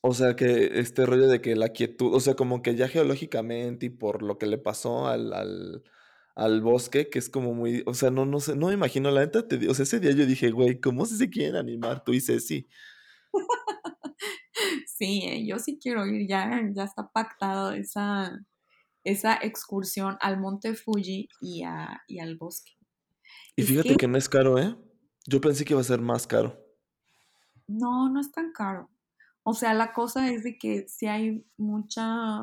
O 0.00 0.14
sea, 0.14 0.36
que 0.36 0.78
este 0.78 1.06
rollo 1.06 1.28
de 1.28 1.40
que 1.40 1.56
la 1.56 1.70
quietud, 1.70 2.14
o 2.14 2.20
sea, 2.20 2.34
como 2.34 2.62
que 2.62 2.76
ya 2.76 2.88
geológicamente 2.88 3.86
y 3.86 3.90
por 3.90 4.22
lo 4.22 4.38
que 4.38 4.46
le 4.46 4.58
pasó 4.58 5.06
al, 5.06 5.32
al 5.32 5.84
al 6.34 6.60
bosque, 6.62 7.10
que 7.10 7.18
es 7.18 7.28
como 7.28 7.54
muy, 7.54 7.82
o 7.86 7.94
sea, 7.94 8.10
no, 8.10 8.24
no 8.24 8.40
sé, 8.40 8.56
no 8.56 8.68
me 8.68 8.74
imagino, 8.74 9.10
la 9.10 9.20
neta, 9.22 9.46
te, 9.46 9.68
o 9.68 9.74
sea, 9.74 9.82
ese 9.84 10.00
día 10.00 10.12
yo 10.12 10.26
dije, 10.26 10.50
güey, 10.50 10.80
¿cómo 10.80 11.04
se 11.06 11.28
quieren 11.28 11.56
animar 11.56 12.04
tú 12.04 12.12
y 12.12 12.20
Ceci? 12.20 12.68
sí, 14.86 15.22
eh, 15.24 15.46
yo 15.46 15.58
sí 15.58 15.78
quiero 15.80 16.06
ir, 16.06 16.26
ya, 16.28 16.62
ya 16.74 16.84
está 16.84 17.10
pactado 17.12 17.72
esa, 17.72 18.38
esa 19.04 19.34
excursión 19.42 20.16
al 20.20 20.40
monte 20.40 20.74
Fuji 20.74 21.28
y, 21.40 21.64
a, 21.64 22.02
y 22.06 22.20
al 22.20 22.36
bosque. 22.36 22.72
Y 23.56 23.62
fíjate 23.62 23.96
que 23.96 24.08
no 24.08 24.16
es 24.16 24.28
caro, 24.28 24.58
¿eh? 24.58 24.74
Yo 25.26 25.40
pensé 25.40 25.64
que 25.64 25.74
iba 25.74 25.80
a 25.80 25.84
ser 25.84 26.00
más 26.00 26.26
caro. 26.26 26.58
No, 27.66 28.08
no 28.08 28.20
es 28.20 28.32
tan 28.32 28.52
caro. 28.52 28.90
O 29.44 29.54
sea, 29.54 29.74
la 29.74 29.92
cosa 29.92 30.30
es 30.30 30.44
de 30.44 30.56
que 30.56 30.86
si 30.88 31.06
hay 31.06 31.44
mucha, 31.56 32.42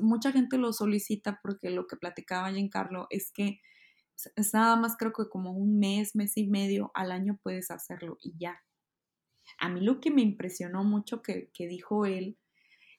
mucha 0.00 0.32
gente 0.32 0.56
lo 0.56 0.72
solicita 0.72 1.38
porque 1.42 1.70
lo 1.70 1.86
que 1.86 1.96
platicaba 1.96 2.50
Giancarlo 2.50 3.06
es 3.10 3.30
que 3.30 3.60
es 4.36 4.54
nada 4.54 4.76
más 4.76 4.96
creo 4.96 5.12
que 5.12 5.28
como 5.28 5.52
un 5.52 5.78
mes, 5.78 6.16
mes 6.16 6.36
y 6.38 6.46
medio 6.46 6.90
al 6.94 7.12
año 7.12 7.38
puedes 7.42 7.70
hacerlo 7.70 8.16
y 8.22 8.34
ya. 8.38 8.62
A 9.58 9.68
mí 9.68 9.80
lo 9.80 10.00
que 10.00 10.10
me 10.10 10.22
impresionó 10.22 10.82
mucho 10.82 11.22
que, 11.22 11.50
dijo 11.58 12.06
él 12.06 12.38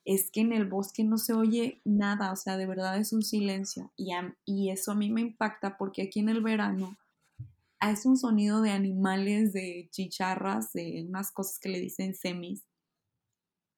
es 0.05 0.29
que 0.31 0.41
en 0.41 0.53
el 0.53 0.65
bosque 0.65 1.03
no 1.03 1.17
se 1.17 1.33
oye 1.33 1.81
nada, 1.83 2.31
o 2.31 2.35
sea, 2.35 2.57
de 2.57 2.67
verdad 2.67 2.97
es 2.97 3.11
un 3.11 3.23
silencio 3.23 3.91
y, 3.97 4.11
y 4.45 4.69
eso 4.69 4.91
a 4.91 4.95
mí 4.95 5.09
me 5.09 5.21
impacta 5.21 5.77
porque 5.77 6.03
aquí 6.03 6.19
en 6.19 6.29
el 6.29 6.41
verano 6.41 6.97
es 7.81 8.05
un 8.05 8.17
sonido 8.17 8.61
de 8.61 8.71
animales, 8.71 9.53
de 9.53 9.87
chicharras, 9.91 10.73
de 10.73 11.05
unas 11.07 11.31
cosas 11.31 11.59
que 11.59 11.69
le 11.69 11.79
dicen 11.79 12.15
semis. 12.15 12.65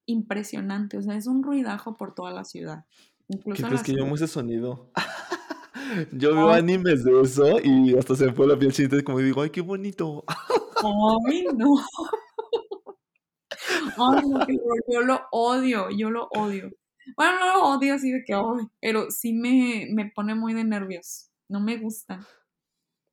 Impresionante, 0.06 0.98
o 0.98 1.01
sea, 1.01 1.15
es 1.15 1.27
un 1.27 1.44
ruidajo 1.44 1.96
por 1.96 2.15
toda 2.15 2.32
la 2.32 2.44
ciudad. 2.44 2.86
¿Qué 3.27 3.63
crees 3.63 3.84
que 3.84 3.94
yo 3.94 4.03
amo 4.03 4.15
ese 4.15 4.27
sonido? 4.27 4.91
yo 6.12 6.34
veo 6.34 6.50
animes 6.50 7.03
de 7.03 7.22
eso 7.22 7.60
y 7.63 7.96
hasta 7.96 8.15
se 8.15 8.25
me 8.25 8.34
fue 8.34 8.48
la 8.48 8.58
piel 8.58 8.74
y 8.77 9.03
como 9.03 9.20
digo, 9.20 9.41
ay, 9.41 9.51
qué 9.51 9.62
bonito. 9.62 10.24
ay, 11.27 11.46
no. 11.56 11.75
Ay, 13.98 14.22
no, 14.29 14.46
yo 14.88 15.01
lo 15.01 15.22
odio, 15.32 15.89
yo 15.89 16.10
lo 16.10 16.27
odio. 16.32 16.72
Bueno, 17.18 17.39
no 17.39 17.46
lo 17.48 17.63
odio 17.75 17.96
así 17.96 18.12
de 18.12 18.24
que, 18.25 18.34
ay, 18.34 18.68
pero 18.79 19.12
sí 19.12 19.34
me, 19.34 19.88
me 19.91 20.12
pone 20.15 20.34
muy 20.36 20.53
de 20.53 20.63
nervios. 20.63 21.29
No 21.50 21.60
me 21.60 21.77
gusta. 21.77 22.25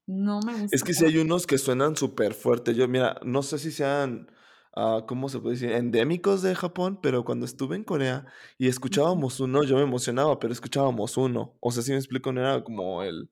No 0.07 0.41
me 0.41 0.53
gusta. 0.53 0.77
Es 0.77 0.85
que 0.85 0.95
si 0.95 1.05
hay 1.05 1.19
unos 1.19 1.47
que 1.47 1.59
suenan 1.59 1.97
súper 1.97 2.35
fuerte. 2.35 2.75
Yo, 2.75 2.87
mira, 2.87 3.19
no 3.25 3.43
sé 3.43 3.59
si 3.59 3.73
sean, 3.73 4.31
uh, 4.77 5.05
¿cómo 5.07 5.29
se 5.29 5.41
puede 5.41 5.57
decir? 5.57 5.73
Endémicos 5.73 6.43
de 6.43 6.55
Japón, 6.55 7.01
pero 7.03 7.25
cuando 7.25 7.45
estuve 7.45 7.75
en 7.75 7.85
Corea 7.85 8.25
y 8.57 8.69
escuchábamos 8.69 9.41
uno, 9.41 9.65
yo 9.65 9.77
me 9.77 9.83
emocionaba, 9.83 10.39
pero 10.39 10.53
escuchábamos 10.53 11.17
uno. 11.17 11.57
O 11.61 11.73
sea, 11.73 11.83
si 11.83 11.91
me 11.91 11.99
explico, 11.99 12.33
no 12.33 12.41
era 12.41 12.63
como 12.63 13.03
el... 13.03 13.31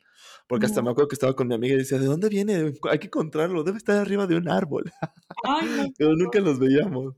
Porque 0.48 0.66
hasta 0.66 0.82
me 0.82 0.90
acuerdo 0.90 1.08
que 1.08 1.14
estaba 1.14 1.36
con 1.36 1.48
mi 1.48 1.54
amiga 1.54 1.74
y 1.74 1.78
decía, 1.78 1.98
¿de 1.98 2.06
dónde 2.06 2.28
viene? 2.28 2.72
Hay 2.90 2.98
que 2.98 3.06
encontrarlo, 3.06 3.62
debe 3.62 3.78
estar 3.78 3.96
arriba 3.96 4.26
de 4.26 4.36
un 4.36 4.48
árbol. 4.48 4.84
pero 5.98 6.14
nunca 6.16 6.40
los 6.40 6.58
veíamos. 6.58 7.14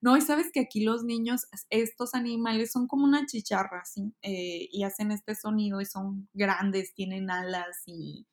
No, 0.00 0.16
y 0.16 0.20
sabes 0.20 0.50
que 0.52 0.60
aquí 0.60 0.84
los 0.84 1.04
niños, 1.04 1.46
estos 1.70 2.14
animales 2.14 2.72
son 2.72 2.86
como 2.86 3.04
una 3.04 3.24
chicharra, 3.26 3.84
¿sí? 3.84 4.12
Eh, 4.22 4.68
y 4.70 4.82
hacen 4.82 5.12
este 5.12 5.34
sonido 5.34 5.80
y 5.80 5.86
son 5.86 6.28
grandes, 6.34 6.94
tienen 6.94 7.30
alas 7.30 7.82
y 7.86 8.26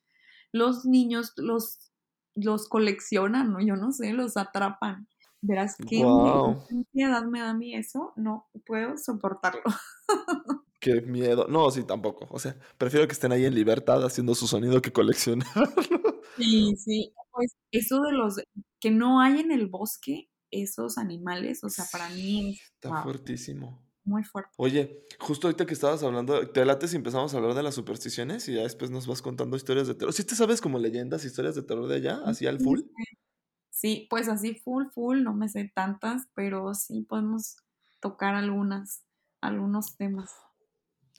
los 0.52 0.84
niños 0.84 1.32
los, 1.36 1.92
los 2.34 2.68
coleccionan, 2.68 3.52
¿no? 3.52 3.60
Yo 3.60 3.76
no 3.76 3.92
sé, 3.92 4.12
los 4.12 4.36
atrapan. 4.36 5.08
Verás 5.42 5.76
qué 5.88 6.02
ansiedad 6.02 7.24
me 7.24 7.40
da 7.40 7.50
a 7.50 7.54
mí 7.54 7.74
eso, 7.74 8.12
no 8.16 8.50
puedo 8.66 8.98
soportarlo. 8.98 9.62
Qué 10.80 11.02
miedo. 11.02 11.46
No, 11.46 11.70
sí, 11.70 11.82
tampoco. 11.84 12.26
O 12.30 12.38
sea, 12.38 12.56
prefiero 12.78 13.06
que 13.06 13.12
estén 13.12 13.32
ahí 13.32 13.44
en 13.44 13.54
libertad 13.54 14.02
haciendo 14.02 14.34
su 14.34 14.46
sonido 14.46 14.80
que 14.82 14.92
coleccionarlo. 14.92 15.66
Sí, 16.36 16.74
sí. 16.76 17.12
Pues 17.32 17.54
eso 17.70 18.00
de 18.00 18.12
los 18.12 18.36
que 18.78 18.90
no 18.90 19.20
hay 19.20 19.40
en 19.40 19.50
el 19.50 19.66
bosque, 19.66 20.30
esos 20.50 20.96
animales, 20.96 21.62
o 21.64 21.68
sea, 21.68 21.84
para 21.90 22.08
mí 22.08 22.56
Está 22.76 23.02
fuertísimo 23.02 23.89
muy 24.10 24.24
fuerte. 24.24 24.58
Oye, 24.58 25.04
justo 25.18 25.46
ahorita 25.48 25.64
que 25.66 25.72
estabas 25.72 26.02
hablando, 26.02 26.50
te 26.50 26.64
late 26.66 26.86
si 26.86 26.96
empezamos 26.96 27.32
a 27.32 27.38
hablar 27.38 27.54
de 27.54 27.62
las 27.62 27.74
supersticiones 27.74 28.46
y 28.48 28.54
ya 28.54 28.62
después 28.62 28.90
nos 28.90 29.06
vas 29.06 29.22
contando 29.22 29.56
historias 29.56 29.88
de 29.88 29.94
terror. 29.94 30.12
¿Sí 30.12 30.24
te 30.24 30.34
sabes 30.34 30.60
como 30.60 30.78
leyendas, 30.78 31.24
historias 31.24 31.54
de 31.54 31.62
terror 31.62 31.88
de 31.88 31.96
allá, 31.96 32.20
así 32.26 32.46
al 32.46 32.60
full? 32.60 32.80
Sí, 33.70 34.06
pues 34.10 34.28
así 34.28 34.54
full, 34.54 34.86
full, 34.92 35.22
no 35.22 35.34
me 35.34 35.48
sé 35.48 35.70
tantas, 35.74 36.28
pero 36.34 36.74
sí 36.74 37.02
podemos 37.02 37.56
tocar 38.00 38.34
algunas, 38.34 39.04
algunos 39.40 39.96
temas. 39.96 40.30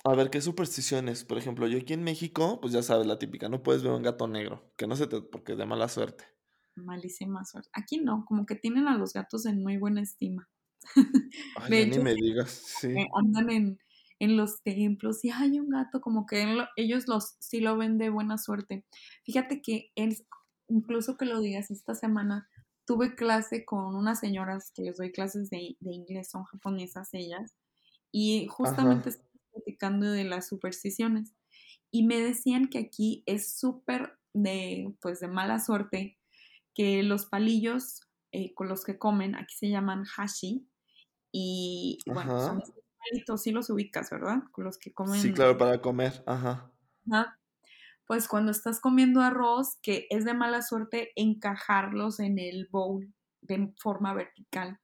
A 0.03 0.13
ver, 0.15 0.29
¿qué 0.29 0.41
supersticiones? 0.41 1.23
Por 1.25 1.37
ejemplo, 1.39 1.65
yo 1.67 1.79
aquí 1.79 1.93
en 1.93 2.03
México, 2.03 2.59
pues 2.61 2.71
ya 2.73 2.83
sabes, 2.83 3.07
la 3.07 3.17
típica, 3.19 3.49
no 3.49 3.63
puedes 3.63 3.81
ver 3.83 3.91
un 3.93 4.03
gato 4.03 4.27
negro, 4.27 4.71
que 4.77 4.85
no 4.87 4.95
se 4.95 5.07
te, 5.07 5.21
porque 5.21 5.55
de 5.55 5.65
mala 5.65 5.87
suerte. 5.89 6.25
Malísima 6.75 7.45
suerte. 7.45 7.69
Aquí 7.71 8.01
no, 8.01 8.25
como 8.25 8.45
que 8.45 8.55
tienen 8.55 8.89
a 8.89 8.97
los 8.97 9.13
gatos 9.13 9.45
en 9.45 9.63
muy 9.63 9.77
buena 9.77 10.01
estima. 10.01 10.49
Ay, 11.55 11.89
ni 11.89 11.99
me 11.99 12.13
digas, 12.15 12.49
sí. 12.79 12.87
Eh, 12.87 13.07
andan 13.15 13.49
en, 13.49 13.79
en, 14.19 14.37
los 14.37 14.61
templos 14.61 15.23
y 15.23 15.29
hay 15.29 15.59
un 15.59 15.69
gato, 15.69 16.01
como 16.01 16.25
que 16.25 16.45
ellos 16.75 17.07
los, 17.07 17.35
sí 17.39 17.59
lo 17.59 17.77
ven 17.77 17.97
de 17.97 18.09
buena 18.09 18.37
suerte. 18.37 18.85
Fíjate 19.23 19.61
que 19.61 19.91
él, 19.95 20.17
incluso 20.67 21.17
que 21.17 21.25
lo 21.25 21.39
digas, 21.39 21.71
esta 21.71 21.95
semana 21.95 22.49
tuve 22.85 23.15
clase 23.15 23.63
con 23.63 23.95
unas 23.95 24.19
señoras 24.19 24.71
que 24.73 24.81
les 24.81 24.97
doy 24.97 25.11
clases 25.11 25.49
de, 25.49 25.77
de 25.79 25.93
inglés, 25.93 26.29
son 26.29 26.43
japonesas 26.43 27.13
ellas, 27.13 27.55
y 28.11 28.47
justamente 28.47 29.11
platicando 29.51 30.11
de 30.11 30.23
las 30.23 30.47
supersticiones. 30.47 31.33
Y 31.91 32.05
me 32.05 32.19
decían 32.19 32.67
que 32.67 32.79
aquí 32.79 33.23
es 33.25 33.57
súper 33.57 34.17
de, 34.33 34.93
pues, 35.01 35.19
de 35.19 35.27
mala 35.27 35.59
suerte 35.59 36.17
que 36.73 37.03
los 37.03 37.25
palillos 37.25 38.01
eh, 38.31 38.53
con 38.53 38.69
los 38.69 38.85
que 38.85 38.97
comen, 38.97 39.35
aquí 39.35 39.55
se 39.55 39.69
llaman 39.69 40.05
hashi, 40.05 40.65
y 41.31 41.99
bueno, 42.05 42.39
son 42.39 42.61
animalitos, 42.61 43.41
sí 43.41 43.51
los 43.51 43.69
ubicas, 43.69 44.09
¿verdad? 44.09 44.43
Con 44.51 44.65
los 44.65 44.77
que 44.77 44.93
comen. 44.93 45.21
Sí, 45.21 45.33
claro, 45.33 45.57
para 45.57 45.81
comer, 45.81 46.23
ajá. 46.25 46.71
Ajá. 47.09 47.37
Pues 48.07 48.27
cuando 48.27 48.51
estás 48.51 48.79
comiendo 48.81 49.21
arroz, 49.21 49.77
que 49.81 50.07
es 50.09 50.25
de 50.25 50.33
mala 50.33 50.61
suerte 50.61 51.11
encajarlos 51.15 52.19
en 52.19 52.39
el 52.39 52.67
bowl 52.69 53.13
de 53.41 53.73
forma 53.77 54.13
vertical. 54.13 54.79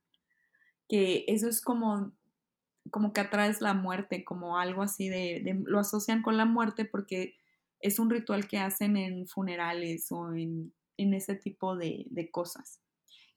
Que 0.88 1.25
eso 1.27 1.50
es 1.50 1.62
como, 1.62 2.13
como 2.92 3.12
que 3.12 3.22
atraes 3.22 3.62
la 3.62 3.74
muerte, 3.74 4.24
como 4.24 4.58
algo 4.58 4.82
así 4.82 5.10
de, 5.10 5.42
de 5.44 5.62
lo 5.66 5.80
asocian 5.80 6.22
con 6.22 6.38
la 6.38 6.46
muerte 6.46 6.86
porque 6.86 7.36
es 7.80 8.00
un 8.00 8.10
ritual 8.10 8.48
que 8.48 8.60
hacen 8.60 8.98
en 8.98 9.27
funerales 9.27 10.12
o 10.12 10.34
en, 10.34 10.74
en 10.98 11.13
ese 11.13 11.36
tipo 11.36 11.75
de, 11.75 12.06
de 12.10 12.32
cosas. 12.32 12.82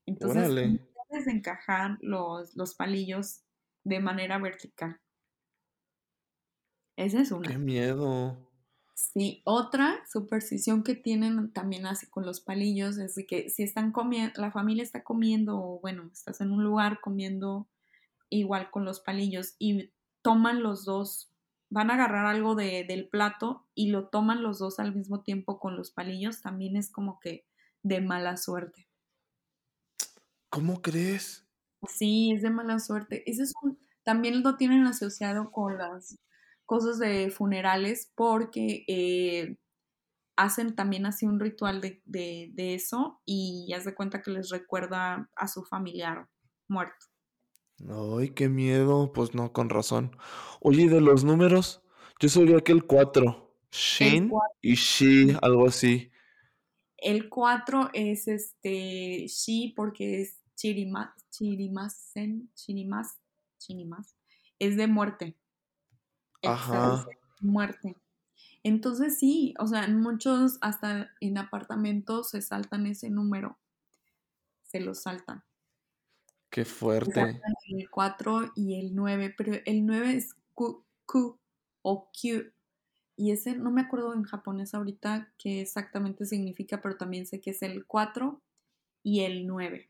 Entonces, 0.06 0.44
Órale. 0.44 0.80
Debes 1.10 1.26
de 1.26 1.32
encajar 1.32 1.98
los, 2.00 2.56
los 2.56 2.74
palillos 2.74 3.42
de 3.84 4.00
manera 4.00 4.38
vertical. 4.38 5.00
Esa 6.96 7.20
es 7.20 7.32
Qué 7.42 7.56
una. 7.56 7.58
miedo. 7.58 8.50
Sí, 8.94 9.40
otra 9.44 10.04
superstición 10.06 10.82
que 10.84 10.94
tienen 10.94 11.52
también 11.52 11.86
así 11.86 12.06
con 12.06 12.26
los 12.26 12.40
palillos 12.40 12.98
es 12.98 13.14
de 13.14 13.26
que 13.26 13.48
si 13.48 13.62
están 13.62 13.92
comiendo, 13.92 14.40
la 14.40 14.52
familia 14.52 14.82
está 14.82 15.02
comiendo, 15.02 15.58
o 15.58 15.80
bueno, 15.80 16.10
estás 16.12 16.40
en 16.42 16.52
un 16.52 16.62
lugar 16.62 17.00
comiendo 17.00 17.66
igual 18.28 18.70
con 18.70 18.84
los 18.84 19.00
palillos 19.00 19.56
y 19.58 19.90
toman 20.22 20.62
los 20.62 20.84
dos, 20.84 21.32
van 21.70 21.90
a 21.90 21.94
agarrar 21.94 22.26
algo 22.26 22.54
de, 22.54 22.84
del 22.84 23.08
plato 23.08 23.66
y 23.74 23.88
lo 23.88 24.08
toman 24.08 24.42
los 24.42 24.58
dos 24.58 24.78
al 24.78 24.94
mismo 24.94 25.22
tiempo 25.22 25.58
con 25.58 25.76
los 25.76 25.90
palillos, 25.90 26.42
también 26.42 26.76
es 26.76 26.90
como 26.92 27.20
que 27.20 27.46
de 27.82 28.02
mala 28.02 28.36
suerte. 28.36 28.89
¿Cómo 30.50 30.82
crees? 30.82 31.44
Sí, 31.88 32.32
es 32.32 32.42
de 32.42 32.50
mala 32.50 32.78
suerte. 32.78 33.22
Ese 33.30 33.42
es 33.44 33.52
un- 33.62 33.78
también 34.04 34.42
lo 34.42 34.56
tienen 34.56 34.86
asociado 34.86 35.50
con 35.50 35.78
las 35.78 36.18
cosas 36.66 36.98
de 36.98 37.30
funerales 37.30 38.12
porque 38.14 38.84
eh, 38.88 39.56
hacen 40.36 40.76
también 40.76 41.06
así 41.06 41.26
un 41.26 41.40
ritual 41.40 41.80
de, 41.80 42.02
de, 42.06 42.50
de 42.54 42.74
eso 42.74 43.22
y 43.26 43.66
ya 43.70 43.80
se 43.80 43.94
cuenta 43.94 44.22
que 44.22 44.32
les 44.32 44.50
recuerda 44.50 45.30
a 45.36 45.48
su 45.48 45.64
familiar 45.64 46.28
muerto. 46.68 47.06
Ay, 47.88 48.30
qué 48.30 48.48
miedo. 48.48 49.12
Pues 49.12 49.34
no, 49.34 49.52
con 49.52 49.68
razón. 49.70 50.16
Oye, 50.60 50.82
¿y 50.82 50.88
de 50.88 51.00
los 51.00 51.24
números? 51.24 51.82
Yo 52.20 52.28
sabía 52.28 52.60
que 52.60 52.72
el 52.72 52.84
4. 52.84 53.54
El 54.00 54.18
Shin 54.18 54.26
4, 54.26 54.56
y 54.60 54.74
Shi, 54.74 55.36
algo 55.42 55.66
así. 55.66 56.10
el 56.98 57.28
4 57.28 57.90
es 57.94 58.28
este 58.28 59.26
Shi 59.26 59.72
porque 59.76 60.22
es 60.22 60.39
Chirima, 60.60 61.16
Chirimasen, 61.30 62.50
Chirimas, 62.54 63.18
Chirimas, 63.56 64.14
es 64.58 64.76
de 64.76 64.86
muerte. 64.88 65.38
Ajá. 66.42 67.06
muerte. 67.40 67.96
Entonces 68.62 69.18
sí, 69.18 69.54
o 69.58 69.66
sea, 69.66 69.86
en 69.86 69.98
muchos, 69.98 70.58
hasta 70.60 71.12
en 71.20 71.38
apartamentos 71.38 72.28
se 72.28 72.42
saltan 72.42 72.86
ese 72.86 73.08
número, 73.08 73.58
se 74.62 74.80
lo 74.80 74.94
saltan. 74.94 75.42
Qué 76.50 76.66
fuerte. 76.66 77.40
el 77.68 77.88
4 77.88 78.52
y 78.54 78.78
el 78.78 78.94
9, 78.94 79.34
pero 79.38 79.54
el 79.64 79.86
9 79.86 80.12
es 80.14 80.34
Q, 80.52 80.84
Q 81.06 81.38
o 81.80 82.10
Q. 82.12 82.52
Y 83.16 83.30
ese 83.30 83.56
no 83.56 83.70
me 83.70 83.80
acuerdo 83.80 84.12
en 84.12 84.24
japonés 84.24 84.74
ahorita 84.74 85.32
qué 85.38 85.62
exactamente 85.62 86.26
significa, 86.26 86.82
pero 86.82 86.98
también 86.98 87.24
sé 87.24 87.40
que 87.40 87.52
es 87.52 87.62
el 87.62 87.86
4 87.86 88.42
y 89.02 89.20
el 89.20 89.46
9. 89.46 89.89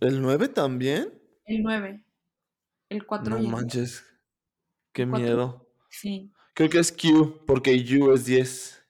¿El 0.00 0.20
9 0.20 0.48
también? 0.48 1.22
El 1.44 1.62
9, 1.62 2.02
el 2.90 3.06
4 3.06 3.34
No 3.34 3.38
y 3.38 3.46
el 3.46 3.52
9. 3.52 3.62
manches. 3.62 4.04
Qué 4.92 5.02
El 5.02 5.08
4, 5.08 5.26
miedo. 5.26 5.68
sí. 5.90 6.34
Creo 6.54 6.70
que 6.70 6.78
es 6.80 6.92
Q, 6.92 7.44
porque 7.46 7.72
U 7.98 8.12
es 8.14 8.26
10. 8.26 8.86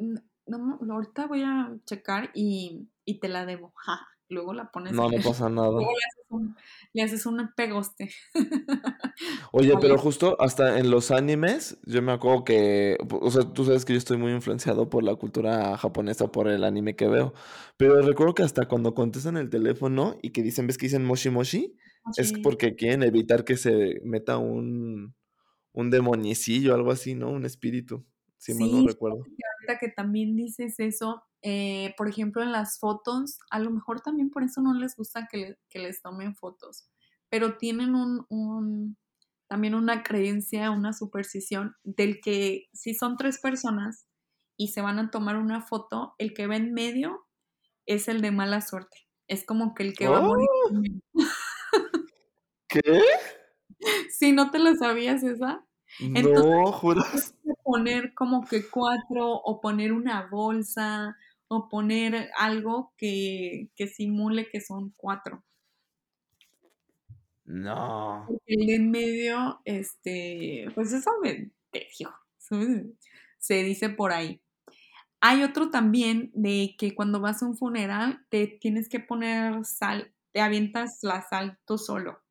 no, 0.48 0.80
ahorita 0.92 1.28
voy 1.28 1.44
a 1.44 1.78
checar 1.86 2.32
y, 2.34 2.90
y 3.06 3.20
te 3.20 3.28
la 3.30 3.46
debo. 3.46 3.74
Ja, 3.76 4.00
luego 4.30 4.54
la 4.54 4.72
pones 4.72 4.96
No, 4.98 5.10
no 5.10 5.22
pasa 5.22 5.50
Luego 5.76 5.90
nada. 5.90 5.90
le 5.94 6.06
haces 6.08 6.26
un, 6.30 6.56
le 6.94 7.04
haces 7.04 7.26
un 7.26 7.50
pegoste. 7.56 8.10
Oye, 9.52 9.78
pero 9.78 9.98
justo 9.98 10.38
hasta 10.42 10.80
en 10.80 10.92
los 10.92 11.12
animes, 11.12 11.80
yo 11.86 12.02
me 12.02 12.12
acuerdo 12.12 12.44
que, 12.44 12.98
o 13.10 13.30
sea, 13.32 13.44
tú 13.54 13.66
sabes 13.66 13.86
que 13.86 13.94
yo 13.94 13.98
estoy 13.98 14.18
muy 14.18 14.32
influenciado 14.32 14.90
por 14.90 15.04
la 15.04 15.16
cultura 15.16 15.78
japonesa, 15.78 16.32
por 16.32 16.48
el 16.48 16.64
anime 16.64 16.96
que 16.96 17.08
veo, 17.08 17.34
pero 17.78 18.02
recuerdo 18.02 18.34
que 18.36 18.44
hasta 18.44 18.68
cuando 18.68 18.94
contestan 18.94 19.38
el 19.38 19.50
teléfono 19.50 20.18
y 20.22 20.32
que 20.32 20.44
dicen, 20.44 20.68
¿ves 20.68 20.78
que 20.78 20.86
dicen 20.88 21.06
moshi 21.06 21.30
moshi? 21.30 21.76
Es 22.16 22.34
sí, 22.34 22.42
porque 22.42 22.76
quieren 22.76 23.04
evitar 23.04 23.44
que 23.46 23.58
se 23.58 24.00
meta 24.04 24.38
un, 24.38 25.16
un 25.74 25.90
demoniecillo, 25.92 26.76
algo 26.76 26.92
así, 26.92 27.16
¿no? 27.16 27.32
Un 27.32 27.46
espíritu, 27.46 28.06
si 28.38 28.54
mal 28.56 28.72
no 28.72 28.82
sí, 28.82 28.88
recuerdo. 28.88 29.30
ahorita 29.54 29.80
que 29.80 29.90
también 29.90 30.36
dices 30.36 30.80
eso, 30.80 31.24
eh, 31.42 31.94
por 31.98 32.10
ejemplo, 32.10 32.44
en 32.44 32.52
las 32.52 32.80
fotos, 32.80 33.40
a 33.52 33.60
lo 33.60 33.72
mejor 33.72 34.02
también 34.02 34.30
por 34.30 34.44
eso 34.44 34.62
no 34.62 34.74
les 34.74 34.96
gusta 34.96 35.28
que, 35.32 35.38
le- 35.38 35.60
que 35.70 35.80
les 35.80 36.02
tomen 36.02 36.36
fotos, 36.36 36.90
pero 37.30 37.58
tienen 37.58 37.96
un, 37.96 38.26
un, 38.30 38.98
también 39.48 39.76
una 39.76 40.04
creencia, 40.04 40.72
una 40.72 40.94
superstición 40.94 41.76
del 41.84 42.20
que 42.22 42.68
si 42.74 42.94
son 42.94 43.18
tres 43.18 43.40
personas 43.40 44.08
y 44.58 44.70
se 44.70 44.82
van 44.82 45.00
a 45.00 45.10
tomar 45.12 45.38
una 45.38 45.62
foto, 45.62 46.16
el 46.18 46.34
que 46.34 46.48
va 46.48 46.56
en 46.58 46.74
medio 46.74 47.26
es 47.88 48.08
el 48.10 48.22
de 48.22 48.32
mala 48.32 48.62
suerte. 48.62 48.98
Es 49.28 49.46
como 49.46 49.74
que 49.76 49.84
el 49.84 49.96
que 49.96 50.08
va 50.10 50.20
a 50.20 50.22
morir 50.22 50.50
¡Oh! 50.52 50.84
¿Qué? 52.68 53.02
Si 54.12 54.32
no 54.32 54.52
te 54.52 54.60
lo 54.60 54.76
sabías 54.76 55.24
esa. 55.24 55.66
Entonces, 56.14 56.52
No, 56.56 56.72
¿juras? 56.74 57.34
poner 57.64 58.14
como 58.14 58.46
que 58.46 58.70
cuatro 58.70 59.32
o 59.34 59.62
poner 59.62 59.92
una 59.94 60.28
bolsa 60.30 61.16
o 61.50 61.68
poner 61.68 62.30
algo 62.38 62.94
que, 62.98 63.70
que 63.76 63.88
simule 63.88 64.50
que 64.50 64.62
son 64.62 64.94
cuatro. 64.96 65.44
No. 67.46 68.28
El 68.46 68.68
de 68.68 68.76
en 68.76 68.92
medio, 68.92 69.60
este, 69.66 70.68
pues 70.76 70.94
eso 70.94 71.10
me 71.24 71.52
te 71.72 71.88
digo, 71.98 72.12
se 73.40 73.64
dice 73.64 73.90
por 73.90 74.12
ahí. 74.12 74.42
Hay 75.22 75.44
otro 75.44 75.70
también 75.72 76.32
de 76.34 76.76
que 76.78 76.96
cuando 76.96 77.20
vas 77.20 77.44
a 77.44 77.48
un 77.48 77.58
funeral 77.58 78.26
te 78.30 78.48
tienes 78.48 78.88
que 78.88 79.00
poner 79.00 79.66
sal, 79.66 80.14
te 80.32 80.42
avientas 80.42 81.00
la 81.02 81.28
sal 81.28 81.60
tú 81.66 81.78
solo. 81.78 82.22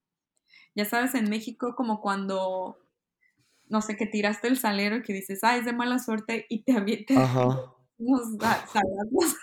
Ya 0.74 0.84
sabes, 0.84 1.14
en 1.14 1.28
México 1.28 1.74
como 1.76 2.00
cuando, 2.00 2.78
no 3.66 3.82
sé, 3.82 3.96
que 3.96 4.06
tiraste 4.06 4.48
el 4.48 4.58
salero 4.58 4.96
y 4.96 5.02
que 5.02 5.12
dices, 5.12 5.40
ah, 5.42 5.56
es 5.56 5.64
de 5.64 5.72
mala 5.72 5.98
suerte 5.98 6.46
y 6.48 6.62
te 6.62 6.72
avientas 6.72 7.18
Ajá. 7.18 7.74
Sa- 8.40 8.64
salazos. 8.66 9.36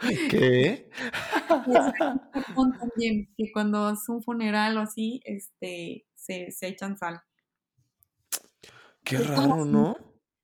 ¿Qué? 0.28 0.88
También, 2.78 3.28
que 3.36 3.50
cuando 3.52 3.90
es 3.90 4.08
un 4.08 4.22
funeral 4.22 4.76
o 4.76 4.80
así, 4.80 5.20
este, 5.24 6.06
se, 6.14 6.50
se 6.50 6.68
echan 6.68 6.96
sal. 6.96 7.20
Qué 9.04 9.18
raro, 9.18 9.64
¿no? 9.64 9.96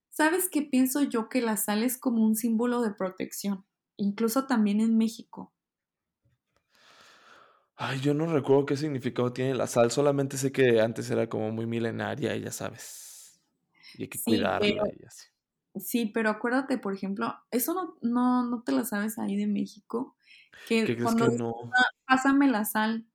¿Sabes 0.08 0.48
qué 0.48 0.62
pienso 0.62 1.02
yo? 1.02 1.28
Que 1.28 1.42
la 1.42 1.58
sal 1.58 1.82
es 1.82 1.98
como 1.98 2.24
un 2.24 2.36
símbolo 2.36 2.80
de 2.80 2.94
protección, 2.94 3.66
incluso 3.98 4.46
también 4.46 4.80
en 4.80 4.96
México. 4.96 5.52
Ay, 7.76 8.00
yo 8.00 8.14
no 8.14 8.26
recuerdo 8.26 8.66
qué 8.66 8.76
significado 8.76 9.32
tiene 9.32 9.54
la 9.54 9.66
sal, 9.66 9.90
solamente 9.90 10.36
sé 10.38 10.52
que 10.52 10.80
antes 10.80 11.10
era 11.10 11.28
como 11.28 11.50
muy 11.50 11.66
milenaria 11.66 12.36
y 12.36 12.42
ya 12.42 12.52
sabes. 12.52 13.42
Y 13.92 14.02
hay 14.02 14.08
que 14.08 14.22
Sí, 14.24 14.54
cuidarla 14.58 14.58
pero, 14.58 14.84
y 14.98 15.04
así. 15.06 15.26
Sí, 15.76 16.06
pero 16.06 16.30
acuérdate, 16.30 16.78
por 16.78 16.94
ejemplo, 16.94 17.34
eso 17.50 17.74
no, 17.74 17.96
no, 18.02 18.44
no 18.44 18.62
te 18.62 18.72
lo 18.72 18.84
sabes 18.84 19.18
ahí 19.18 19.36
de 19.36 19.46
México, 19.46 20.16
¿Qué 20.84 20.84
que 20.84 20.96
crees 20.96 21.14
cuando 21.14 21.26
que 21.28 21.28
no? 21.30 21.52
"Ah, 21.76 21.84
pásame 22.06 22.48
la 22.48 22.64
sal 22.64 23.06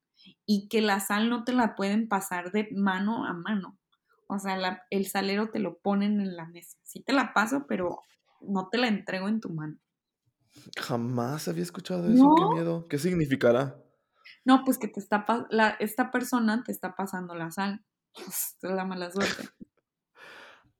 y 0.45 0.67
que 0.69 0.81
la 0.81 0.99
sal 0.99 1.29
no 1.29 1.43
te 1.45 1.53
la 1.53 1.75
pueden 1.75 2.07
pasar 2.09 2.51
de 2.51 2.69
mano 2.73 3.25
a 3.25 3.33
mano. 3.33 3.79
O 4.27 4.39
sea, 4.39 4.57
la- 4.57 4.83
el 4.91 5.07
salero 5.07 5.51
te 5.51 5.59
lo 5.59 5.79
ponen 5.79 6.19
en 6.21 6.35
la 6.37 6.45
mesa. 6.47 6.77
Sí 6.83 7.01
te 7.03 7.13
la 7.13 7.33
paso, 7.33 7.65
pero 7.67 8.03
no 8.41 8.69
te 8.69 8.77
la 8.79 8.87
entrego 8.89 9.27
en 9.29 9.41
tu 9.41 9.49
mano. 9.51 9.77
Jamás 10.77 11.47
había 11.47 11.61
escuchado 11.63 12.11
eso, 12.11 12.33
qué 12.33 12.45
miedo. 12.47 12.87
¿Qué 12.87 12.97
significará? 12.97 13.83
no, 14.45 14.63
pues 14.65 14.77
que 14.77 14.87
te 14.87 14.99
está 14.99 15.25
la, 15.49 15.69
esta 15.79 16.11
persona 16.11 16.63
te 16.63 16.71
está 16.71 16.95
pasando 16.95 17.35
la 17.35 17.51
sal. 17.51 17.85
Pues, 18.13 18.57
es 18.61 18.71
la 18.71 18.85
mala 18.85 19.11
suerte. 19.11 19.49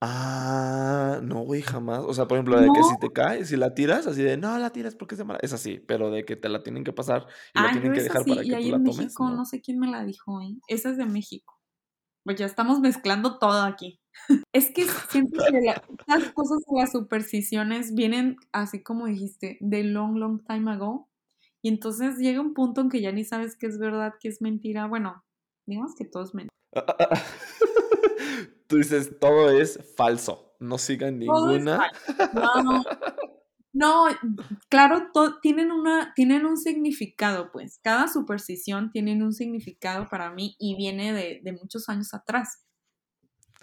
Ah, 0.02 1.20
no, 1.22 1.42
güey, 1.42 1.62
jamás. 1.62 2.04
O 2.06 2.14
sea, 2.14 2.26
por 2.28 2.38
ejemplo, 2.38 2.60
de 2.60 2.72
que 2.72 2.84
si 2.84 2.98
te 2.98 3.12
caes, 3.12 3.50
si 3.50 3.58
la 3.58 3.74
tiras, 3.74 4.08
así 4.08 4.24
de, 4.24 4.38
no 4.38 4.58
la 4.58 4.70
tiras 4.70 4.96
porque 4.96 5.16
es 5.16 5.20
de 5.20 5.26
mala. 5.26 5.40
Es 5.42 5.52
así, 5.52 5.80
pero 5.80 6.10
de 6.10 6.24
que 6.24 6.38
te 6.38 6.48
la 6.48 6.64
tienen 6.64 6.84
que 6.86 6.94
pasar 6.94 7.28
y 7.54 7.60
la 7.60 7.66
ah, 7.66 7.74
yo 7.74 7.82
tienen 7.82 7.94
que 7.94 8.04
dejar 8.04 8.24
sí, 8.24 8.30
para 8.30 8.44
y 8.44 8.50
que 8.50 8.56
ahí 8.56 8.70
tú 8.70 8.76
en 8.76 8.84
la 8.84 8.90
tomes, 8.90 8.98
México, 8.98 9.30
no 9.30 9.36
no. 9.36 9.46
sé 9.46 9.62
quién 9.62 9.80
me 9.80 9.88
la 9.88 10.06
dijo, 10.06 10.42
¿eh? 10.42 10.56
Esa 10.70 10.92
es 10.92 10.98
de 10.98 11.06
México. 11.06 11.60
Pues 12.24 12.38
ya 12.38 12.46
estamos 12.46 12.80
mezclando 12.80 13.40
todo 13.40 13.62
aquí. 13.64 14.00
Es 14.54 14.72
que 14.72 14.86
siento 15.10 15.42
que 15.52 15.62
la- 15.62 15.82
estas 16.00 16.32
cosas 16.34 16.60
de 16.60 16.80
las 16.80 16.92
supersticiones 16.94 17.94
vienen, 17.94 18.38
así 18.52 18.82
como 18.82 19.06
dijiste, 19.06 19.58
de 19.60 19.84
long, 19.84 20.16
long 20.18 20.44
time 20.46 20.72
ago. 20.72 21.10
Y 21.62 21.68
entonces 21.70 22.18
llega 22.18 22.40
un 22.40 22.54
punto 22.54 22.80
en 22.82 22.90
que 22.90 23.02
ya 23.02 23.12
ni 23.12 23.26
sabes 23.26 23.58
qué 23.58 23.68
es 23.68 23.78
verdad, 23.80 24.14
qué 24.20 24.30
es 24.30 24.42
mentira. 24.42 24.88
Bueno, 24.88 25.26
digamos 25.66 25.94
que 25.96 26.06
todo 26.06 26.24
es 26.24 26.34
mentira. 26.34 26.56
Tú 28.70 28.78
dices, 28.78 29.20
todo 29.20 29.50
es 29.50 29.80
falso. 29.98 30.54
No 30.60 30.78
sigan 30.78 31.18
ninguna. 31.18 31.92
No, 32.34 32.84
no, 33.74 34.06
claro, 34.70 35.10
tienen, 35.42 35.72
una, 35.72 36.14
tienen 36.14 36.46
un 36.46 36.56
significado, 36.56 37.52
pues. 37.52 37.80
Cada 37.82 38.08
superstición 38.08 38.92
tiene 38.92 39.24
un 39.24 39.34
significado 39.34 40.08
para 40.08 40.30
mí 40.30 40.56
y 40.60 40.76
viene 40.76 41.14
de, 41.14 41.42
de 41.44 41.52
muchos 41.54 41.90
años 41.90 42.14
atrás. 42.14 42.64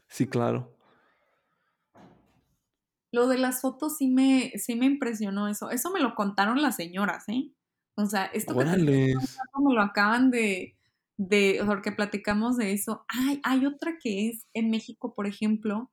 Sí, 0.09 0.27
claro. 0.27 0.77
Lo 3.13 3.29
de 3.29 3.39
las 3.39 3.61
fotos 3.61 3.99
sí 3.99 4.09
me, 4.09 4.51
sí 4.57 4.75
me 4.75 4.87
impresionó 4.87 5.47
eso. 5.47 5.71
Eso 5.71 5.93
me 5.93 6.01
lo 6.01 6.17
contaron 6.17 6.61
las 6.61 6.75
señoras, 6.75 7.29
¿eh? 7.29 7.53
O 7.95 8.07
sea, 8.07 8.25
esto 8.27 8.59
que 8.59 8.65
me 8.65 9.75
lo 9.75 9.81
acaban 9.81 10.33
de, 10.33 10.76
de, 11.17 11.63
porque 11.67 11.93
platicamos 11.93 12.57
de 12.57 12.73
eso. 12.73 13.05
Ay, 13.09 13.41
hay 13.43 13.67
otra 13.67 13.97
que 14.03 14.29
es 14.29 14.47
en 14.55 14.71
México, 14.71 15.15
por 15.15 15.27
ejemplo, 15.27 15.91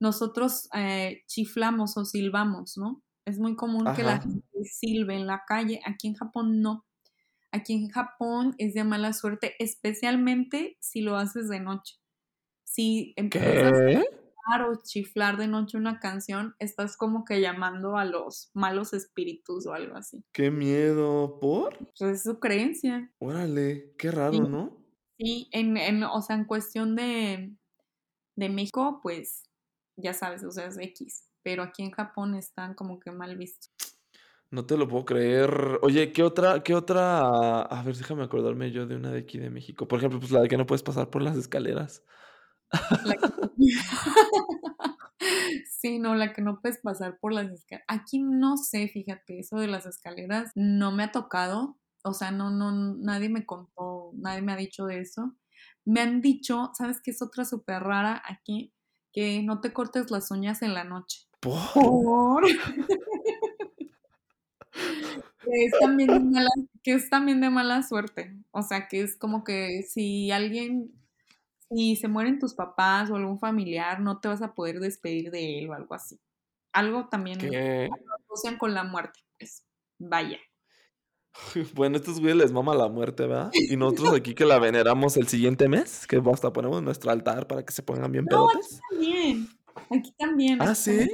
nosotros 0.00 0.68
eh, 0.74 1.22
chiflamos 1.26 1.96
o 1.96 2.04
silbamos, 2.04 2.76
¿no? 2.76 3.02
Es 3.24 3.38
muy 3.38 3.56
común 3.56 3.86
que 3.96 4.02
la 4.02 4.20
gente 4.20 4.44
silbe 4.64 5.14
en 5.14 5.26
la 5.26 5.44
calle. 5.46 5.80
Aquí 5.86 6.08
en 6.08 6.14
Japón 6.14 6.60
no. 6.60 6.84
Aquí 7.52 7.72
en 7.72 7.88
Japón 7.88 8.54
es 8.58 8.74
de 8.74 8.84
mala 8.84 9.12
suerte, 9.12 9.54
especialmente 9.58 10.76
si 10.80 11.00
lo 11.00 11.16
haces 11.16 11.48
de 11.48 11.60
noche. 11.60 11.94
Si 12.64 13.14
empiezas 13.16 13.72
a 13.72 14.23
o 14.46 14.82
chiflar 14.82 15.36
de 15.36 15.48
noche 15.48 15.76
una 15.76 15.98
canción, 16.00 16.54
estás 16.58 16.96
como 16.96 17.24
que 17.24 17.40
llamando 17.40 17.96
a 17.96 18.04
los 18.04 18.50
malos 18.54 18.92
espíritus 18.92 19.66
o 19.66 19.72
algo 19.72 19.96
así. 19.96 20.24
Qué 20.32 20.50
miedo, 20.50 21.38
¿por? 21.40 21.78
Pues 21.98 22.10
es 22.10 22.22
su 22.22 22.38
creencia. 22.38 23.10
Órale, 23.18 23.94
qué 23.98 24.10
raro, 24.10 24.48
¿no? 24.48 24.76
Sí, 25.18 25.48
en, 25.52 25.76
en, 25.76 26.02
o 26.04 26.20
sea, 26.22 26.36
en 26.36 26.44
cuestión 26.44 26.94
de, 26.96 27.54
de 28.36 28.48
México, 28.48 29.00
pues 29.02 29.44
ya 29.96 30.12
sabes, 30.12 30.44
o 30.44 30.50
sea, 30.50 30.66
es 30.66 30.78
X. 30.78 31.30
Pero 31.42 31.62
aquí 31.62 31.82
en 31.82 31.90
Japón 31.90 32.34
están 32.34 32.74
como 32.74 32.98
que 33.00 33.10
mal 33.10 33.36
vistos. 33.36 33.70
No 34.50 34.66
te 34.66 34.76
lo 34.76 34.86
puedo 34.88 35.04
creer. 35.04 35.78
Oye, 35.82 36.12
¿qué 36.12 36.22
otra, 36.22 36.62
qué 36.62 36.74
otra? 36.74 37.62
A 37.62 37.82
ver, 37.82 37.96
déjame 37.96 38.22
acordarme 38.22 38.70
yo 38.70 38.86
de 38.86 38.96
una 38.96 39.10
de 39.10 39.20
aquí 39.20 39.38
de 39.38 39.50
México. 39.50 39.88
Por 39.88 39.98
ejemplo, 39.98 40.20
pues 40.20 40.30
la 40.30 40.40
de 40.40 40.48
que 40.48 40.56
no 40.56 40.66
puedes 40.66 40.82
pasar 40.82 41.10
por 41.10 41.22
las 41.22 41.36
escaleras. 41.36 42.04
sí, 45.70 45.98
no, 45.98 46.14
la 46.14 46.32
que 46.32 46.42
no 46.42 46.60
puedes 46.60 46.78
pasar 46.78 47.18
por 47.20 47.32
las 47.32 47.50
escaleras. 47.50 47.86
Aquí 47.88 48.18
no 48.18 48.56
sé, 48.56 48.88
fíjate, 48.88 49.40
eso 49.40 49.58
de 49.58 49.66
las 49.66 49.86
escaleras 49.86 50.50
no 50.54 50.92
me 50.92 51.04
ha 51.04 51.12
tocado. 51.12 51.78
O 52.02 52.12
sea, 52.12 52.30
no, 52.30 52.50
no, 52.50 52.94
nadie 52.96 53.28
me 53.28 53.46
contó, 53.46 54.10
nadie 54.14 54.42
me 54.42 54.52
ha 54.52 54.56
dicho 54.56 54.86
de 54.86 55.00
eso. 55.00 55.34
Me 55.84 56.00
han 56.00 56.20
dicho, 56.20 56.70
¿sabes 56.74 57.00
qué 57.02 57.12
es 57.12 57.22
otra 57.22 57.44
súper 57.44 57.82
rara 57.82 58.22
aquí? 58.26 58.74
Que 59.12 59.42
no 59.42 59.60
te 59.60 59.72
cortes 59.72 60.10
las 60.10 60.30
uñas 60.30 60.62
en 60.62 60.74
la 60.74 60.84
noche. 60.84 61.20
¿Por? 61.40 62.44
que, 65.44 65.64
es 65.64 65.72
también 65.78 66.08
de 66.08 66.20
mala, 66.20 66.50
que 66.82 66.94
es 66.94 67.10
también 67.10 67.40
de 67.40 67.50
mala 67.50 67.82
suerte. 67.82 68.34
O 68.50 68.62
sea, 68.62 68.88
que 68.88 69.02
es 69.02 69.16
como 69.16 69.44
que 69.44 69.82
si 69.82 70.30
alguien, 70.30 70.92
si 71.68 71.96
se 71.96 72.08
mueren 72.08 72.38
tus 72.38 72.54
papás 72.54 73.10
o 73.10 73.16
algún 73.16 73.38
familiar, 73.38 74.00
no 74.00 74.20
te 74.20 74.28
vas 74.28 74.42
a 74.42 74.54
poder 74.54 74.80
despedir 74.80 75.30
de 75.30 75.58
él 75.58 75.70
o 75.70 75.74
algo 75.74 75.94
así. 75.94 76.20
Algo 76.72 77.08
también 77.08 77.38
que 77.38 77.90
asocian 78.28 78.58
con 78.58 78.74
la 78.74 78.84
muerte, 78.84 79.20
pues 79.38 79.64
vaya. 79.98 80.38
Bueno, 81.74 81.96
estos 81.96 82.20
güeyes 82.20 82.36
les 82.36 82.52
mama 82.52 82.74
la 82.74 82.88
muerte, 82.88 83.26
¿verdad? 83.26 83.50
Y 83.52 83.76
nosotros 83.76 84.14
aquí 84.14 84.34
que 84.34 84.44
la 84.44 84.58
veneramos 84.58 85.16
el 85.16 85.26
siguiente 85.26 85.68
mes, 85.68 86.06
que 86.06 86.22
hasta 86.32 86.52
ponemos 86.52 86.82
nuestro 86.82 87.10
altar 87.10 87.46
para 87.46 87.64
que 87.64 87.72
se 87.72 87.82
pongan 87.82 88.12
bien 88.12 88.24
no, 88.30 88.48
Aquí 88.48 88.60
también. 88.90 89.48
Aquí 89.90 90.14
también. 90.16 90.62
¿Ah, 90.62 90.74
sí? 90.74 91.10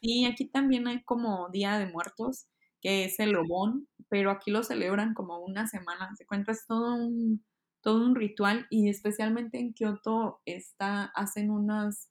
Sí, 0.00 0.24
aquí 0.24 0.46
también 0.46 0.86
hay 0.86 1.02
como 1.02 1.48
Día 1.50 1.78
de 1.78 1.86
Muertos, 1.86 2.46
que 2.80 3.04
es 3.04 3.18
el 3.18 3.34
Obón, 3.34 3.88
pero 4.08 4.30
aquí 4.30 4.50
lo 4.50 4.62
celebran 4.62 5.14
como 5.14 5.40
una 5.40 5.66
semana. 5.66 6.14
Se 6.16 6.26
cuenta, 6.26 6.52
es 6.52 6.64
todo 6.66 6.94
un, 6.94 7.44
todo 7.86 8.04
un 8.04 8.16
ritual 8.16 8.66
y 8.68 8.88
especialmente 8.88 9.60
en 9.60 9.72
Kioto 9.72 10.40
está, 10.44 11.04
hacen 11.14 11.52
unas, 11.52 12.10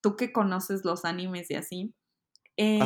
tú 0.00 0.16
que 0.16 0.32
conoces 0.32 0.84
los 0.84 1.04
animes 1.04 1.48
y 1.48 1.54
así, 1.54 1.94
eh, 2.56 2.80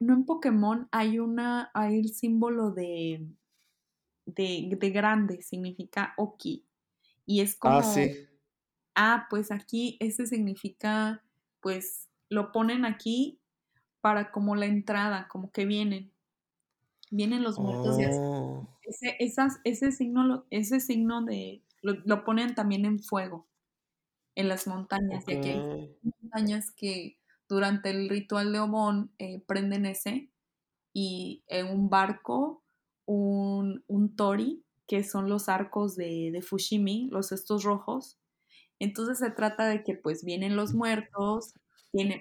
no, 0.00 0.14
en 0.14 0.24
Pokémon 0.24 0.88
hay 0.90 1.18
una, 1.18 1.70
hay 1.74 1.98
el 1.98 2.08
símbolo 2.08 2.70
de, 2.70 3.28
de, 4.24 4.74
de 4.74 4.90
grande, 4.90 5.42
significa 5.42 6.14
Oki. 6.16 6.66
Y 7.26 7.42
es 7.42 7.56
ah, 7.56 7.58
como. 7.60 7.78
Ah, 7.80 7.82
sí. 7.82 8.26
Ah, 8.94 9.26
pues 9.28 9.52
aquí 9.52 9.98
ese 10.00 10.24
significa, 10.24 11.22
pues 11.60 12.08
lo 12.30 12.52
ponen 12.52 12.86
aquí 12.86 13.38
para 14.00 14.30
como 14.30 14.56
la 14.56 14.64
entrada, 14.64 15.28
como 15.28 15.52
que 15.52 15.66
vienen. 15.66 16.10
Vienen 17.10 17.42
los 17.42 17.58
muertos 17.58 17.98
y 17.98 18.04
oh. 18.08 18.68
ese, 18.82 19.16
esas, 19.18 19.58
ese 19.64 19.90
signo, 19.90 20.46
ese 20.50 20.80
signo 20.80 21.24
de, 21.24 21.62
lo, 21.82 22.24
ponen 22.24 22.54
también 22.54 22.84
en 22.84 23.00
fuego 23.00 23.48
en 24.34 24.48
las 24.48 24.66
montañas. 24.66 25.24
Y 25.26 25.32
aquí 25.32 25.48
hay 25.50 25.96
montañas 26.22 26.70
que 26.70 27.18
durante 27.48 27.90
el 27.90 28.08
ritual 28.08 28.52
de 28.52 28.60
Obon 28.60 29.12
eh, 29.18 29.42
prenden 29.46 29.86
ese 29.86 30.30
y 30.92 31.42
en 31.48 31.66
un 31.66 31.90
barco 31.90 32.62
un, 33.06 33.82
un, 33.88 34.14
tori, 34.14 34.64
que 34.86 35.02
son 35.02 35.28
los 35.28 35.48
arcos 35.48 35.96
de, 35.96 36.30
de 36.32 36.42
Fushimi, 36.42 37.08
los 37.10 37.32
estos 37.32 37.64
rojos. 37.64 38.18
Entonces 38.78 39.18
se 39.18 39.30
trata 39.30 39.66
de 39.68 39.82
que 39.82 39.94
pues 39.94 40.24
vienen 40.24 40.56
los 40.56 40.74
muertos, 40.74 41.54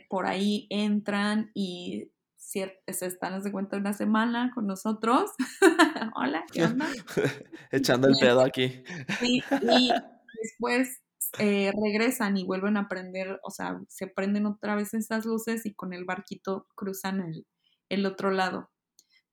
por 0.09 0.25
ahí 0.25 0.67
entran 0.69 1.51
y 1.53 2.11
se 2.49 3.05
están, 3.05 3.41
de 3.41 3.51
cuenta, 3.51 3.77
una 3.77 3.93
semana 3.93 4.51
con 4.53 4.65
nosotros. 4.65 5.31
Hola, 6.15 6.43
¿qué 6.51 6.63
onda? 6.63 6.87
Echando 7.71 8.07
el 8.07 8.15
pedo 8.19 8.41
aquí. 8.41 8.83
y 9.21 9.43
después 10.41 11.01
eh, 11.37 11.71
regresan 11.83 12.37
y 12.37 12.45
vuelven 12.45 12.77
a 12.77 12.87
prender, 12.87 13.39
o 13.43 13.51
sea, 13.51 13.79
se 13.87 14.07
prenden 14.07 14.47
otra 14.47 14.75
vez 14.75 14.93
estas 14.93 15.25
luces 15.25 15.65
y 15.65 15.75
con 15.75 15.93
el 15.93 16.05
barquito 16.05 16.67
cruzan 16.75 17.21
el, 17.21 17.45
el 17.89 18.05
otro 18.05 18.31
lado 18.31 18.71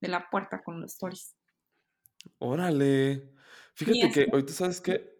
de 0.00 0.08
la 0.08 0.28
puerta 0.28 0.62
con 0.62 0.82
los 0.82 0.92
stories. 0.92 1.34
Órale. 2.38 3.32
Fíjate 3.74 4.10
que 4.10 4.26
hoy 4.32 4.44
tú 4.44 4.52
sabes 4.52 4.80
que... 4.80 5.16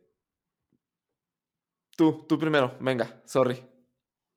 Tú, 1.97 2.27
tú 2.29 2.39
primero, 2.39 2.77
venga, 2.79 3.23
sorry. 3.25 3.76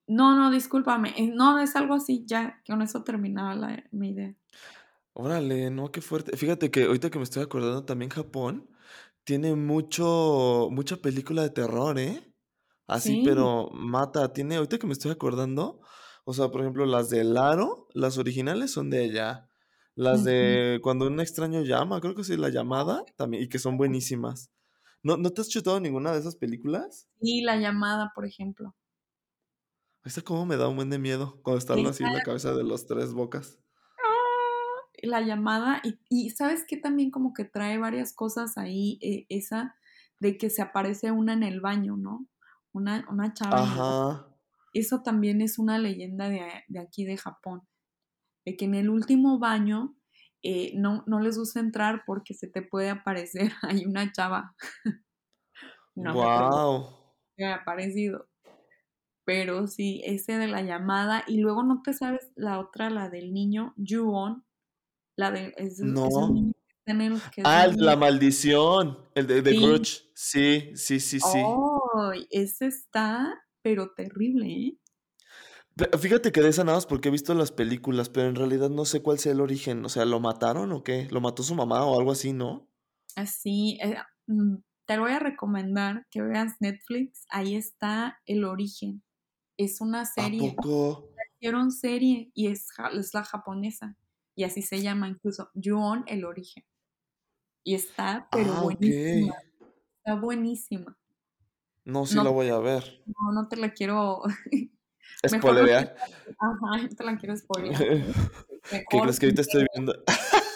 No, 0.10 0.36
no, 0.36 0.50
discúlpame. 0.50 1.13
Eh, 1.15 1.28
no, 1.28 1.60
es 1.60 1.76
algo 1.76 1.93
así, 1.93 2.24
ya, 2.26 2.62
con 2.67 2.82
eso 2.82 3.04
terminaba 3.04 3.54
la, 3.54 3.84
mi 3.91 4.10
idea. 4.10 4.34
Órale, 5.13 5.69
no, 5.69 5.91
qué 5.91 6.02
fuerte. 6.02 6.36
Fíjate 6.36 6.72
que 6.72 6.86
ahorita 6.86 7.12
que 7.12 7.19
me 7.19 7.24
estoy 7.24 7.43
acordando 7.43 7.86
también 7.86 8.10
Japón 8.10 8.67
tiene 9.24 9.54
mucho, 9.56 10.69
mucha 10.72 10.98
película 10.98 11.43
de 11.43 11.52
terror, 11.52 12.00
¿eh? 12.00 12.34
Así, 12.88 13.22
pero 13.24 13.69
mata. 13.72 14.34
Tiene, 14.34 14.56
ahorita 14.56 14.80
que 14.80 14.88
me 14.88 14.93
estoy 14.93 15.12
acordando, 15.12 15.82
o 16.26 16.34
sea, 16.34 16.50
por 16.50 16.62
ejemplo, 16.62 16.88
las 16.88 17.12
de 17.12 17.24
Laro, 17.24 17.88
las 17.93 18.17
originales 18.17 18.72
son 18.72 18.89
de 18.89 19.04
ella. 19.04 19.48
Las 19.93 20.24
de 20.24 20.80
Cuando 20.82 21.06
un 21.06 21.19
extraño 21.19 21.62
llama, 21.62 22.02
creo 22.02 22.15
que 22.15 22.24
sí, 22.24 22.36
La 22.36 22.50
llamada, 22.50 23.06
también, 23.15 23.43
y 23.43 23.48
que 23.48 23.60
son 23.60 23.78
buenísimas. 23.78 24.50
¿No, 25.04 25.17
¿No 25.17 25.30
te 25.30 25.41
has 25.41 25.50
chutado 25.50 25.80
ninguna 25.80 26.13
de 26.13 26.19
esas 26.19 26.36
películas? 26.36 27.08
Sí, 27.22 27.41
La 27.41 27.58
llamada, 27.58 28.12
por 28.15 28.26
ejemplo. 28.26 28.74
Esa 30.10 30.24
como 30.24 30.48
me 30.48 30.58
da 30.58 30.67
un 30.67 30.76
buen 30.76 30.89
de 30.89 30.98
miedo 30.98 31.39
cuando 31.43 31.60
está 31.60 31.76
así 31.76 32.04
en 32.04 32.13
la 32.13 32.24
cabeza 32.24 32.56
de 32.56 32.63
los 32.63 32.88
tres 32.88 33.13
bocas. 33.13 33.60
¡Ah! 34.04 34.82
La 35.04 35.22
llamada, 35.22 35.82
y, 35.84 36.00
y 36.10 36.32
sabes 36.32 36.65
que 36.67 36.78
también 36.78 37.12
como 37.12 37.32
que 37.32 37.45
trae 37.45 37.78
varias 37.78 38.13
cosas 38.13 38.58
ahí, 38.58 38.98
eh, 39.04 39.28
esa 39.30 39.76
de 40.19 40.39
que 40.39 40.50
se 40.50 40.63
aparece 40.63 41.12
una 41.12 41.34
en 41.34 41.43
el 41.43 41.62
baño, 41.62 41.95
¿no? 41.95 42.28
una, 42.74 43.06
una 43.10 43.34
chava. 43.34 44.36
Eso 44.74 45.02
también 45.02 45.41
es 45.41 45.58
una 45.58 45.78
leyenda 45.78 46.30
de, 46.30 46.41
aquí 46.80 47.06
de 47.06 47.17
Japón, 47.17 47.67
de 48.45 48.56
que 48.56 48.65
en 48.65 48.76
el 48.76 48.89
último 48.89 49.39
baño 49.39 49.95
eh, 50.43 50.74
no, 50.76 51.04
no 51.08 51.19
les 51.19 51.38
gusta 51.38 51.60
entrar 51.60 52.04
porque 52.06 52.34
se 52.34 52.48
te 52.48 52.62
puede 52.62 52.89
aparecer 52.89 53.52
ahí 53.63 53.86
una 53.86 54.12
chava. 54.12 54.56
no 55.95 56.13
wow. 56.13 57.15
me 57.38 57.45
ha 57.45 57.56
aparecido. 57.56 58.28
Pero 59.29 59.67
sí, 59.67 60.01
ese 60.05 60.39
de 60.39 60.47
la 60.47 60.63
llamada. 60.63 61.23
Y 61.27 61.37
luego 61.37 61.61
no 61.61 61.83
te 61.83 61.93
sabes 61.93 62.31
la 62.35 62.59
otra, 62.59 62.89
la 62.89 63.09
del 63.09 63.31
niño, 63.31 63.75
Yuon. 63.77 64.43
La 65.15 65.29
de. 65.29 65.53
no. 65.83 66.51
ah, 67.43 67.67
la 67.67 67.95
maldición. 67.95 68.97
El 69.13 69.27
de, 69.27 69.43
de 69.43 69.81
Sí, 70.15 70.71
sí, 70.73 70.99
sí, 70.99 71.19
sí. 71.19 71.41
Oh, 71.45 72.11
ese 72.31 72.65
está, 72.65 73.39
pero 73.61 73.91
terrible, 73.95 74.47
¿eh? 74.47 74.77
Fíjate 75.99 76.31
que 76.31 76.41
de 76.41 76.49
esa 76.49 76.63
nada 76.63 76.77
más 76.77 76.87
porque 76.87 77.09
he 77.09 77.11
visto 77.11 77.35
las 77.35 77.51
películas, 77.51 78.09
pero 78.09 78.29
en 78.29 78.35
realidad 78.35 78.71
no 78.71 78.83
sé 78.83 79.03
cuál 79.03 79.19
sea 79.19 79.33
el 79.33 79.41
origen. 79.41 79.85
O 79.85 79.89
sea, 79.89 80.05
¿lo 80.05 80.19
mataron 80.19 80.71
o 80.71 80.83
qué? 80.83 81.07
¿Lo 81.11 81.21
mató 81.21 81.43
su 81.43 81.53
mamá 81.53 81.85
o 81.85 81.99
algo 81.99 82.11
así, 82.11 82.33
no? 82.33 82.67
Así, 83.15 83.77
eh, 83.83 83.95
mm, 84.25 84.55
te 84.87 84.97
voy 84.97 85.11
a 85.11 85.19
recomendar 85.19 86.07
que 86.09 86.23
veas 86.23 86.55
Netflix. 86.61 87.27
Ahí 87.29 87.55
está 87.55 88.19
el 88.25 88.43
origen. 88.43 89.03
Es 89.60 89.82
una 89.82 90.06
serie. 90.06 90.52
¿A 90.52 90.56
poco? 90.56 91.10
Hicieron 91.36 91.72
serie 91.72 92.32
y 92.34 92.48
es, 92.48 92.69
es 92.93 93.13
la 93.13 93.26
japonesa. 93.26 93.98
Y 94.34 94.45
así 94.45 94.62
se 94.62 94.82
llama 94.82 95.10
incluso. 95.10 95.52
Yuon, 95.54 96.06
el 96.08 96.24
origen. 96.24 96.63
Y 97.65 97.76
está, 97.76 98.30
pero 98.32 98.54
ah, 98.54 98.62
buenísima. 98.62 99.36
Está 99.98 100.15
buenísima. 100.15 100.98
No, 101.84 102.06
sí 102.06 102.15
la 102.15 102.30
voy 102.30 102.48
a 102.48 102.58
ver. 102.60 103.04
No, 103.06 103.34
no 103.34 103.50
te 103.50 103.58
la 103.58 103.74
quiero 103.74 104.24
Spoilerear. 105.28 105.93
Ajá, 106.39 106.88
te 106.95 107.04
la 107.04 107.17
quiero 107.17 107.36
spoilear. 107.36 107.78
¿Qué 108.89 109.00
crees 109.02 109.19
que 109.19 109.26
ahorita 109.26 109.41
estoy 109.41 109.65
viendo? 109.76 109.93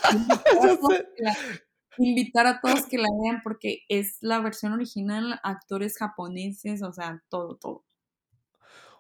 Invitar 1.98 2.48
a 2.48 2.62
todos 2.62 2.86
que 2.86 2.98
la 2.98 3.10
vean 3.22 3.42
porque 3.44 3.84
es 3.89 4.18
la 4.22 4.39
versión 4.39 4.72
original, 4.72 5.42
actores 5.44 5.98
japoneses, 5.98 6.82
o 6.84 6.94
sea, 6.94 7.22
todo, 7.28 7.58
todo. 7.58 7.84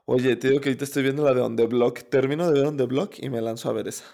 Oye, 0.05 0.35
te 0.35 0.49
digo 0.49 0.59
que 0.59 0.69
ahorita 0.69 0.83
estoy 0.83 1.03
viendo 1.03 1.23
la 1.23 1.33
de 1.33 1.41
On 1.41 1.55
The 1.55 1.65
Block. 1.67 2.09
Termino 2.09 2.47
de 2.47 2.59
ver 2.59 2.67
On 2.67 2.77
The 2.77 2.85
Block 2.85 3.19
y 3.19 3.29
me 3.29 3.41
lanzo 3.41 3.69
a 3.69 3.73
ver 3.73 3.87
esa. 3.87 4.05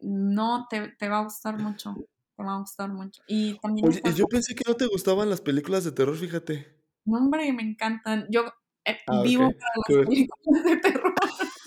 No, 0.00 0.66
te, 0.68 0.94
te 0.98 1.08
va 1.08 1.18
a 1.18 1.24
gustar 1.24 1.58
mucho. 1.58 1.94
Te 2.36 2.42
va 2.44 2.56
a 2.56 2.58
gustar 2.58 2.92
mucho. 2.92 3.22
Y 3.26 3.58
también. 3.60 3.86
Oye, 3.86 4.00
yo 4.14 4.26
pensé 4.26 4.54
que 4.54 4.64
no 4.66 4.76
te 4.76 4.86
gustaban 4.86 5.30
las 5.30 5.40
películas 5.40 5.84
de 5.84 5.92
terror, 5.92 6.16
fíjate. 6.16 6.84
No, 7.06 7.18
hombre, 7.18 7.52
me 7.52 7.62
encantan. 7.62 8.26
Yo 8.30 8.44
eh, 8.84 8.98
ah, 9.06 9.22
vivo 9.22 9.50
para 9.50 9.98
las 9.98 10.06
películas 10.06 10.64
de 10.64 10.76
terror. 10.76 11.14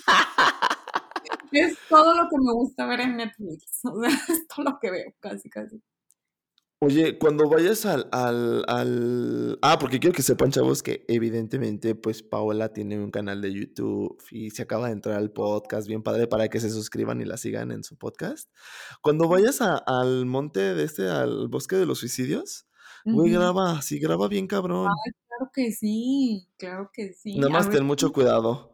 es 1.52 1.78
todo 1.90 2.14
lo 2.14 2.30
que 2.30 2.38
me 2.38 2.54
gusta 2.54 2.86
ver 2.86 3.02
en 3.02 3.18
Netflix. 3.18 3.82
O 3.84 4.02
sea, 4.02 4.10
es 4.10 4.48
todo 4.48 4.66
lo 4.66 4.80
que 4.80 4.92
veo, 4.92 5.14
casi, 5.20 5.50
casi. 5.50 5.82
Oye, 6.80 7.18
cuando 7.18 7.50
vayas 7.50 7.88
al, 7.88 8.08
al, 8.12 8.64
al... 8.68 9.58
Ah, 9.64 9.80
porque 9.80 10.00
quiero 10.00 10.16
que 10.16 10.22
sepan, 10.22 10.52
chavos, 10.52 10.84
que 10.84 11.04
evidentemente, 11.08 11.96
pues 11.96 12.22
Paola 12.22 12.72
tiene 12.72 13.00
un 13.00 13.10
canal 13.10 13.42
de 13.42 13.52
YouTube 13.52 14.16
y 14.30 14.52
se 14.52 14.62
acaba 14.62 14.86
de 14.86 14.94
entrar 14.94 15.16
al 15.16 15.32
podcast, 15.32 15.88
bien 15.88 16.04
padre, 16.04 16.28
para 16.28 16.50
que 16.50 16.60
se 16.60 16.70
suscriban 16.70 17.20
y 17.20 17.26
la 17.26 17.38
sigan 17.38 17.72
en 17.72 17.84
su 17.84 17.98
podcast. 17.98 18.52
Cuando 19.02 19.28
vayas 19.28 19.60
al 19.60 20.28
monte 20.28 20.76
de 20.76 20.84
este, 20.84 21.10
al 21.10 21.48
bosque 21.48 21.78
de 21.78 21.88
los 21.88 21.98
suicidios, 21.98 22.68
güey, 23.06 23.32
graba, 23.32 23.82
sí, 23.82 23.98
graba 23.98 24.28
bien 24.28 24.46
cabrón. 24.46 24.92
Claro 25.28 25.52
que 25.52 25.72
sí, 25.72 26.48
claro 26.58 26.92
que 26.94 27.12
sí. 27.12 27.40
Nada 27.40 27.50
más 27.50 27.72
ten 27.72 27.86
mucho 27.86 28.14
cuidado. 28.14 28.72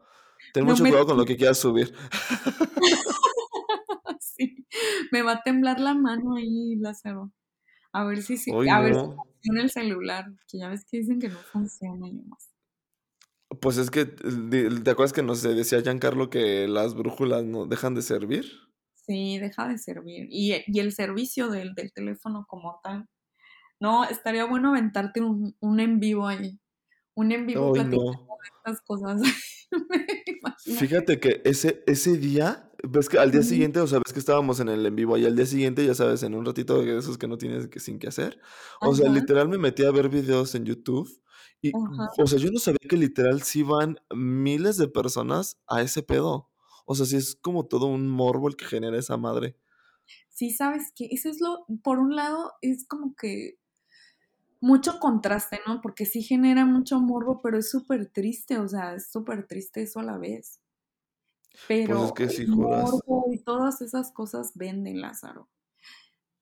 Ten 0.53 0.65
mucho 0.65 0.83
cuidado 0.83 1.05
con 1.05 1.15
lo 1.15 1.23
que 1.23 1.37
quieras 1.37 1.57
subir. 1.57 1.93
sí, 4.19 4.67
me 5.09 5.21
va 5.21 5.33
a 5.33 5.41
temblar 5.41 5.79
la 5.79 5.93
mano 5.93 6.35
ahí, 6.35 6.75
Lázaro. 6.75 7.31
A 7.93 8.03
ver 8.03 8.21
si, 8.21 8.36
a 8.51 8.82
ver 8.82 8.95
si 8.95 9.01
funciona 9.01 9.62
el 9.62 9.69
celular, 9.69 10.25
que 10.47 10.58
ya 10.58 10.69
ves 10.69 10.84
que 10.86 10.97
dicen 10.97 11.19
que 11.19 11.29
no 11.29 11.38
funciona 11.38 12.08
y 12.08 12.13
más. 12.13 12.49
Pues 13.62 13.77
es 13.77 13.91
que, 13.91 14.06
¿te 14.06 14.91
acuerdas 14.91 15.13
que 15.13 15.21
nos 15.21 15.43
decía 15.43 15.82
Giancarlo 15.82 16.29
que 16.29 16.67
las 16.67 16.95
brújulas 16.95 17.43
no 17.43 17.67
dejan 17.67 17.93
de 17.93 18.01
servir? 18.01 18.45
Sí, 18.95 19.38
deja 19.38 19.67
de 19.67 19.77
servir. 19.77 20.27
Y, 20.29 20.63
y 20.65 20.79
el 20.79 20.91
servicio 20.91 21.49
del, 21.49 21.75
del 21.75 21.93
teléfono 21.93 22.45
como 22.47 22.79
tal 22.84 23.08
no, 23.84 24.06
estaría 24.06 24.45
bueno 24.45 24.69
aventarte 24.69 25.19
un, 25.19 25.58
un 25.60 25.79
en 25.82 25.99
vivo 25.99 26.25
ahí. 26.25 26.58
Un 27.15 27.34
en 27.34 27.45
vivo 27.45 27.73
platicando 27.73 28.15
estas 28.58 28.82
cosas. 28.82 29.21
Fíjate 30.79 31.19
que 31.19 31.41
ese, 31.43 31.84
ese 31.86 32.17
día, 32.17 32.71
ves 32.88 33.10
que 33.10 33.17
al 33.17 33.32
día 33.32 33.43
siguiente, 33.43 33.80
o 33.80 33.88
sea, 33.88 34.00
ves 34.00 34.13
que 34.13 34.19
estábamos 34.19 34.60
en 34.60 34.69
el 34.69 34.86
en 34.86 34.96
vivo 34.96 35.17
y 35.17 35.26
al 35.26 35.36
día 35.36 35.46
siguiente, 35.46 35.86
ya 35.86 35.96
sabes, 35.96 36.24
en 36.24 36.36
un 36.36 36.46
ratito 36.46 36.82
de 36.82 36.98
esos 36.98 37.17
que 37.17 37.28
no 37.28 37.38
tienes 37.38 37.67
que, 37.67 37.80
sin 37.80 37.98
que 37.98 38.08
hacer. 38.08 38.39
O 38.82 38.93
sea, 38.93 39.10
literal 39.10 39.48
me 39.48 39.58
metí 39.58 39.84
a 39.86 39.91
ver 39.91 40.10
videos 40.10 40.54
en 40.56 40.65
YouTube 40.65 41.10
y, 41.62 41.72
o 41.74 42.28
sea, 42.28 42.38
yo 42.39 42.52
no 42.52 42.60
sabía 42.60 42.80
que 42.88 42.98
literal 42.98 43.41
sí 43.41 43.63
van 43.63 43.98
miles 44.13 44.78
de 44.78 44.89
personas 44.89 45.58
a 45.67 45.82
ese 45.82 46.04
pedo. 46.04 46.50
O 46.86 46.96
sea, 46.96 47.06
sí 47.06 47.15
es 47.15 47.36
como 47.36 47.65
todo 47.65 47.86
un 47.86 48.10
morbo 48.10 48.50
el 48.50 48.58
que 48.58 48.65
genera 48.65 48.98
esa 48.98 49.15
madre. 49.15 49.58
Sí, 50.28 50.52
sabes 50.52 50.91
que 50.93 51.08
eso 51.12 51.30
es 51.30 51.39
lo, 51.39 51.65
por 51.82 52.00
un 52.00 52.15
lado, 52.15 52.52
es 52.62 52.86
como 52.86 53.15
que 53.15 53.60
mucho 54.60 55.00
contraste, 55.00 55.60
¿no? 55.65 55.80
Porque 55.80 56.06
sí 56.06 56.22
genera 56.22 56.65
mucho 56.65 57.00
morbo, 57.00 57.41
pero 57.41 57.58
es 57.58 57.69
súper 57.69 58.10
triste, 58.12 58.58
o 58.58 58.67
sea, 58.67 58.96
es 58.96 59.10
súper 59.10 59.48
triste 59.48 59.84
eso 59.84 60.00
a 60.00 60.04
la 60.04 60.17
vez. 60.17 60.60
Pues 61.53 61.63
pero 61.67 62.13
el 62.17 62.47
morbo 62.49 63.25
y 63.31 63.39
todas 63.39 63.81
esas 63.81 64.11
cosas 64.11 64.51
venden, 64.55 65.01
Lázaro. 65.01 65.49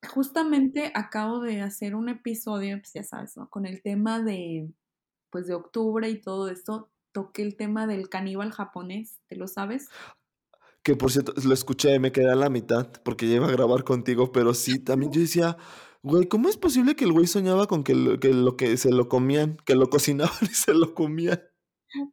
Justamente 0.08 0.92
acabo 0.96 1.42
de 1.42 1.62
hacer 1.62 1.96
un 1.96 2.10
episodio, 2.10 2.78
pues 2.80 2.94
ya 2.94 3.04
sabes, 3.04 3.38
¿no? 3.38 3.50
Con 3.50 3.66
el 3.66 3.84
tema 3.84 4.20
de, 4.22 4.74
pues 5.30 5.48
de 5.48 5.54
octubre 5.54 6.10
y 6.10 6.20
todo 6.20 6.50
esto, 6.50 6.90
toqué 7.12 7.44
el 7.44 7.56
tema 7.56 7.86
del 7.88 8.10
caníbal 8.10 8.52
japonés, 8.52 9.20
¿te 9.28 9.36
lo 9.36 9.48
sabes? 9.48 9.90
Que 10.82 10.96
por 10.96 11.12
cierto, 11.12 11.34
lo 11.44 11.54
escuché, 11.54 12.00
me 12.00 12.12
quedé 12.12 12.32
a 12.32 12.36
la 12.36 12.50
mitad 12.50 12.92
porque 13.04 13.28
ya 13.28 13.36
iba 13.36 13.48
a 13.48 13.52
grabar 13.52 13.84
contigo, 13.84 14.32
pero 14.32 14.56
sí, 14.56 14.80
también 14.80 15.12
yo 15.12 15.22
decía, 15.22 15.58
Güey, 16.04 16.28
¿cómo 16.28 16.50
es 16.50 16.58
posible 16.58 16.96
que 16.96 17.06
el 17.06 17.12
güey 17.12 17.28
soñaba 17.28 17.68
con 17.68 17.84
que 17.84 17.94
lo, 17.94 18.20
que 18.20 18.34
lo 18.34 18.58
que 18.58 18.76
se 18.78 18.92
lo 18.92 19.08
comían, 19.08 19.58
que 19.66 19.76
lo 19.76 19.88
cocinaban 19.90 20.34
y 20.42 20.48
se 20.48 20.74
lo 20.74 20.96
comían? 20.96 21.42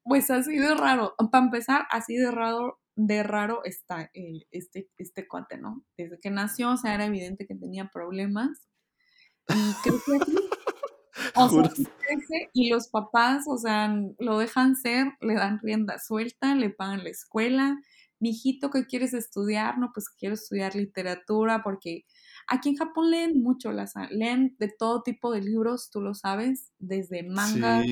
Pues 0.04 0.30
así 0.30 0.58
de 0.58 0.74
raro. 0.74 1.14
Para 1.30 1.44
empezar, 1.44 1.86
así 1.90 2.16
de 2.16 2.30
raro, 2.30 2.80
de 2.98 3.22
raro 3.22 3.64
está 3.64 4.10
este, 4.50 4.90
este 4.98 5.26
cuate, 5.26 5.56
¿no? 5.56 5.84
Desde 5.96 6.18
que 6.20 6.30
nació, 6.30 6.72
o 6.72 6.76
sea, 6.76 6.94
era 6.94 7.06
evidente 7.06 7.46
que 7.46 7.54
tenía 7.54 7.90
problemas. 7.92 8.68
Y 9.48 9.72
crece 9.82 10.16
así. 10.20 10.36
O 11.34 11.48
sea, 11.48 11.62
crece 11.62 12.48
y 12.52 12.70
los 12.70 12.88
papás, 12.88 13.44
o 13.48 13.58
sea, 13.58 13.92
lo 14.18 14.38
dejan 14.38 14.76
ser, 14.76 15.08
le 15.20 15.34
dan 15.34 15.58
rienda 15.60 15.98
suelta, 15.98 16.54
le 16.54 16.70
pagan 16.70 17.02
la 17.02 17.10
escuela. 17.10 17.76
Mijito, 18.20 18.70
¿qué 18.70 18.86
quieres 18.86 19.14
estudiar? 19.14 19.78
No, 19.78 19.90
pues 19.92 20.08
quiero 20.08 20.34
estudiar 20.34 20.74
literatura 20.74 21.62
porque 21.62 22.04
Aquí 22.50 22.70
en 22.70 22.76
Japón 22.76 23.10
leen 23.10 23.42
mucho, 23.42 23.72
las, 23.72 23.92
leen 24.10 24.56
de 24.58 24.72
todo 24.76 25.02
tipo 25.02 25.30
de 25.30 25.42
libros, 25.42 25.90
tú 25.90 26.00
lo 26.00 26.14
sabes, 26.14 26.72
desde 26.78 27.22
manga. 27.22 27.84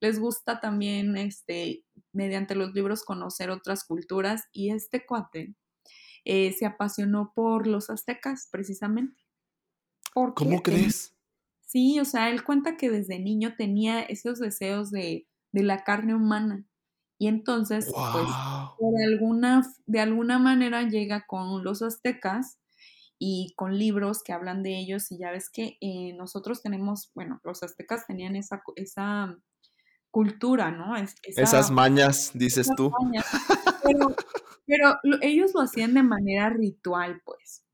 Les 0.00 0.18
gusta 0.18 0.60
también, 0.60 1.14
este, 1.18 1.84
mediante 2.16 2.54
los 2.56 2.74
libros, 2.74 3.04
conocer 3.04 3.50
otras 3.50 3.84
culturas. 3.84 4.44
Y 4.52 4.70
este 4.70 5.06
cuate 5.06 5.54
eh, 6.24 6.52
se 6.52 6.66
apasionó 6.66 7.32
por 7.34 7.66
los 7.66 7.90
aztecas, 7.90 8.48
precisamente. 8.50 9.22
¿Cómo 10.12 10.62
crees? 10.62 11.14
Sí, 11.60 12.00
o 12.00 12.04
sea, 12.04 12.30
él 12.30 12.42
cuenta 12.42 12.76
que 12.76 12.90
desde 12.90 13.18
niño 13.18 13.54
tenía 13.56 14.00
esos 14.00 14.38
deseos 14.38 14.90
de, 14.90 15.28
de 15.52 15.62
la 15.62 15.84
carne 15.84 16.14
humana. 16.14 16.64
Y 17.18 17.28
entonces, 17.28 17.90
pues, 17.92 18.28
por 18.78 18.94
alguna, 19.02 19.62
de 19.86 20.00
alguna 20.00 20.38
manera 20.38 20.82
llega 20.82 21.26
con 21.26 21.64
los 21.64 21.82
aztecas 21.82 22.58
y 23.18 23.54
con 23.56 23.78
libros 23.78 24.22
que 24.22 24.32
hablan 24.32 24.62
de 24.62 24.78
ellos 24.78 25.10
y 25.10 25.18
ya 25.18 25.30
ves 25.30 25.48
que 25.50 25.78
eh, 25.80 26.12
nosotros 26.14 26.62
tenemos, 26.62 27.10
bueno, 27.14 27.40
los 27.42 27.62
aztecas 27.62 28.06
tenían 28.06 28.36
esa, 28.36 28.62
esa 28.76 29.38
cultura, 30.16 30.70
¿no? 30.70 30.94
Esas 31.36 31.70
mañas, 31.70 32.30
dices 32.32 32.70
tú. 32.74 32.90
Pero, 34.66 34.96
ellos 35.20 35.50
lo 35.52 35.60
hacían 35.60 35.92
de 35.92 36.02
manera 36.02 36.48
ritual, 36.48 37.20
pues. 37.22 37.66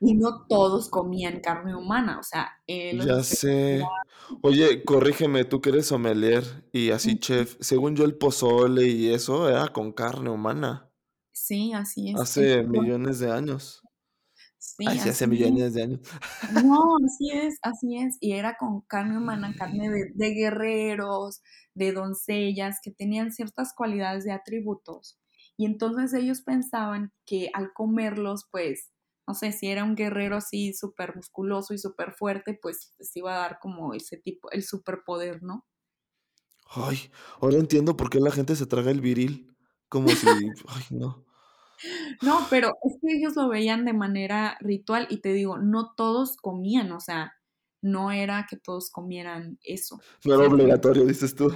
Y 0.00 0.16
no 0.16 0.44
todos 0.46 0.90
comían 0.90 1.40
carne 1.40 1.74
humana, 1.74 2.18
o 2.18 2.22
sea... 2.22 2.50
ya 2.68 3.22
sé. 3.22 3.82
Oye, 4.42 4.84
corrígeme, 4.84 5.46
tú 5.46 5.62
que 5.62 5.70
eres 5.70 5.86
sommelier 5.86 6.44
y 6.72 6.90
así 6.90 7.18
chef. 7.18 7.56
Según 7.58 7.96
yo, 7.96 8.04
el 8.04 8.18
pozole 8.18 8.86
y 8.86 9.08
eso 9.08 9.48
era 9.48 9.68
con 9.68 9.92
carne 9.92 10.28
humana. 10.28 10.90
Sí, 11.32 11.72
así 11.72 12.10
es. 12.10 12.20
Hace 12.20 12.64
millones 12.64 13.18
de 13.18 13.32
años. 13.32 13.82
Sí, 14.64 14.86
hace 14.86 15.26
millones 15.26 15.74
de 15.74 15.82
años. 15.82 16.00
No, 16.64 16.96
así 17.04 17.30
es, 17.30 17.58
así 17.62 17.98
es. 17.98 18.16
Y 18.20 18.32
era 18.32 18.56
con 18.56 18.80
carne 18.82 19.18
humana, 19.18 19.54
carne 19.56 19.90
de, 20.14 20.30
guerreros, 20.30 21.42
de 21.74 21.92
doncellas, 21.92 22.78
que 22.82 22.90
tenían 22.90 23.30
ciertas 23.30 23.74
cualidades 23.76 24.24
de 24.24 24.32
atributos. 24.32 25.18
Y 25.56 25.66
entonces 25.66 26.14
ellos 26.14 26.42
pensaban 26.42 27.12
que 27.26 27.50
al 27.52 27.72
comerlos, 27.74 28.48
pues, 28.50 28.90
no 29.28 29.34
sé, 29.34 29.52
si 29.52 29.68
era 29.68 29.84
un 29.84 29.94
guerrero 29.94 30.36
así 30.36 30.72
súper 30.72 31.14
musculoso 31.14 31.74
y 31.74 31.78
súper 31.78 32.12
fuerte, 32.12 32.58
pues 32.60 32.94
se 32.98 33.18
iba 33.18 33.34
a 33.34 33.40
dar 33.40 33.58
como 33.60 33.94
ese 33.94 34.16
tipo, 34.16 34.50
el 34.50 34.64
superpoder, 34.64 35.42
¿no? 35.42 35.66
Ay, 36.70 37.10
ahora 37.40 37.58
entiendo 37.58 37.96
por 37.96 38.10
qué 38.10 38.18
la 38.18 38.32
gente 38.32 38.56
se 38.56 38.66
traga 38.66 38.90
el 38.90 39.00
viril. 39.00 39.54
Como 39.88 40.08
si, 40.08 40.26
ay, 40.26 40.84
no. 40.90 41.23
No, 42.22 42.46
pero 42.50 42.76
es 42.82 42.96
que 43.00 43.16
ellos 43.16 43.36
lo 43.36 43.48
veían 43.48 43.84
de 43.84 43.92
manera 43.92 44.56
ritual 44.60 45.06
y 45.10 45.18
te 45.18 45.32
digo, 45.32 45.58
no 45.58 45.94
todos 45.94 46.36
comían, 46.36 46.92
o 46.92 47.00
sea, 47.00 47.34
no 47.82 48.10
era 48.10 48.46
que 48.48 48.56
todos 48.56 48.90
comieran 48.90 49.58
eso. 49.62 50.00
No 50.24 50.34
era 50.34 50.48
obligatorio, 50.48 51.04
dices 51.04 51.34
tú. 51.34 51.52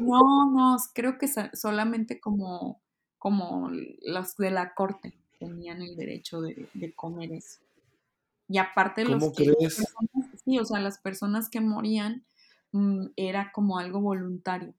No, 0.00 0.50
no, 0.50 0.76
creo 0.94 1.18
que 1.18 1.28
solamente 1.54 2.20
como, 2.20 2.82
como 3.18 3.70
los 4.02 4.36
de 4.36 4.50
la 4.50 4.74
corte 4.74 5.14
tenían 5.38 5.82
el 5.82 5.96
derecho 5.96 6.40
de, 6.40 6.94
comer 6.94 7.32
eso. 7.32 7.60
Y 8.48 8.58
aparte 8.58 9.04
los 9.04 9.20
¿Cómo 9.20 9.32
crees? 9.32 9.82
sí, 10.44 10.58
o 10.58 10.64
sea, 10.64 10.80
las 10.80 10.98
personas 10.98 11.48
que 11.48 11.60
morían 11.60 12.24
mm, 12.72 13.06
era 13.16 13.52
como 13.52 13.78
algo 13.78 14.00
voluntario. 14.00 14.74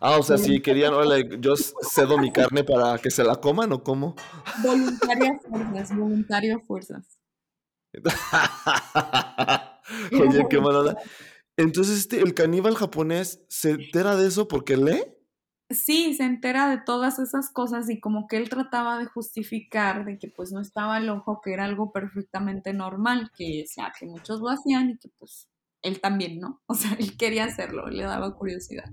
Ah, 0.00 0.18
o 0.18 0.22
sea, 0.22 0.36
si 0.36 0.60
querían, 0.60 0.94
hola, 0.94 1.16
yo 1.40 1.54
cedo 1.56 2.18
mi 2.18 2.30
carne 2.30 2.64
para 2.64 2.98
que 2.98 3.10
se 3.10 3.24
la 3.24 3.36
coman 3.36 3.72
o 3.72 3.82
cómo. 3.82 4.14
Voluntaria 4.62 5.40
fuerzas, 5.48 5.96
voluntario 5.96 6.62
fuerzas. 6.66 7.18
Oye, 10.12 10.46
qué 10.50 10.60
mala. 10.60 10.98
Entonces, 11.56 11.98
este, 11.98 12.20
el 12.20 12.34
caníbal 12.34 12.74
japonés 12.74 13.42
se 13.48 13.70
entera 13.70 14.16
de 14.16 14.28
eso 14.28 14.48
porque 14.48 14.76
lee. 14.76 15.02
Sí, 15.70 16.14
se 16.14 16.24
entera 16.24 16.68
de 16.68 16.78
todas 16.78 17.18
esas 17.18 17.50
cosas 17.50 17.90
y 17.90 17.98
como 17.98 18.28
que 18.28 18.36
él 18.36 18.48
trataba 18.48 18.98
de 18.98 19.06
justificar 19.06 20.04
de 20.04 20.16
que 20.16 20.28
pues 20.28 20.52
no 20.52 20.60
estaba 20.60 20.98
el 20.98 21.08
ojo, 21.08 21.40
que 21.42 21.52
era 21.52 21.64
algo 21.64 21.90
perfectamente 21.90 22.72
normal, 22.72 23.32
que 23.36 23.64
o 23.64 23.66
sea, 23.66 23.92
que 23.98 24.06
muchos 24.06 24.40
lo 24.40 24.50
hacían 24.50 24.90
y 24.90 24.98
que 24.98 25.08
pues 25.18 25.48
él 25.82 26.00
también, 26.00 26.38
¿no? 26.38 26.62
O 26.66 26.74
sea, 26.74 26.92
él 26.98 27.16
quería 27.16 27.46
hacerlo, 27.46 27.88
le 27.88 28.04
daba 28.04 28.36
curiosidad. 28.36 28.84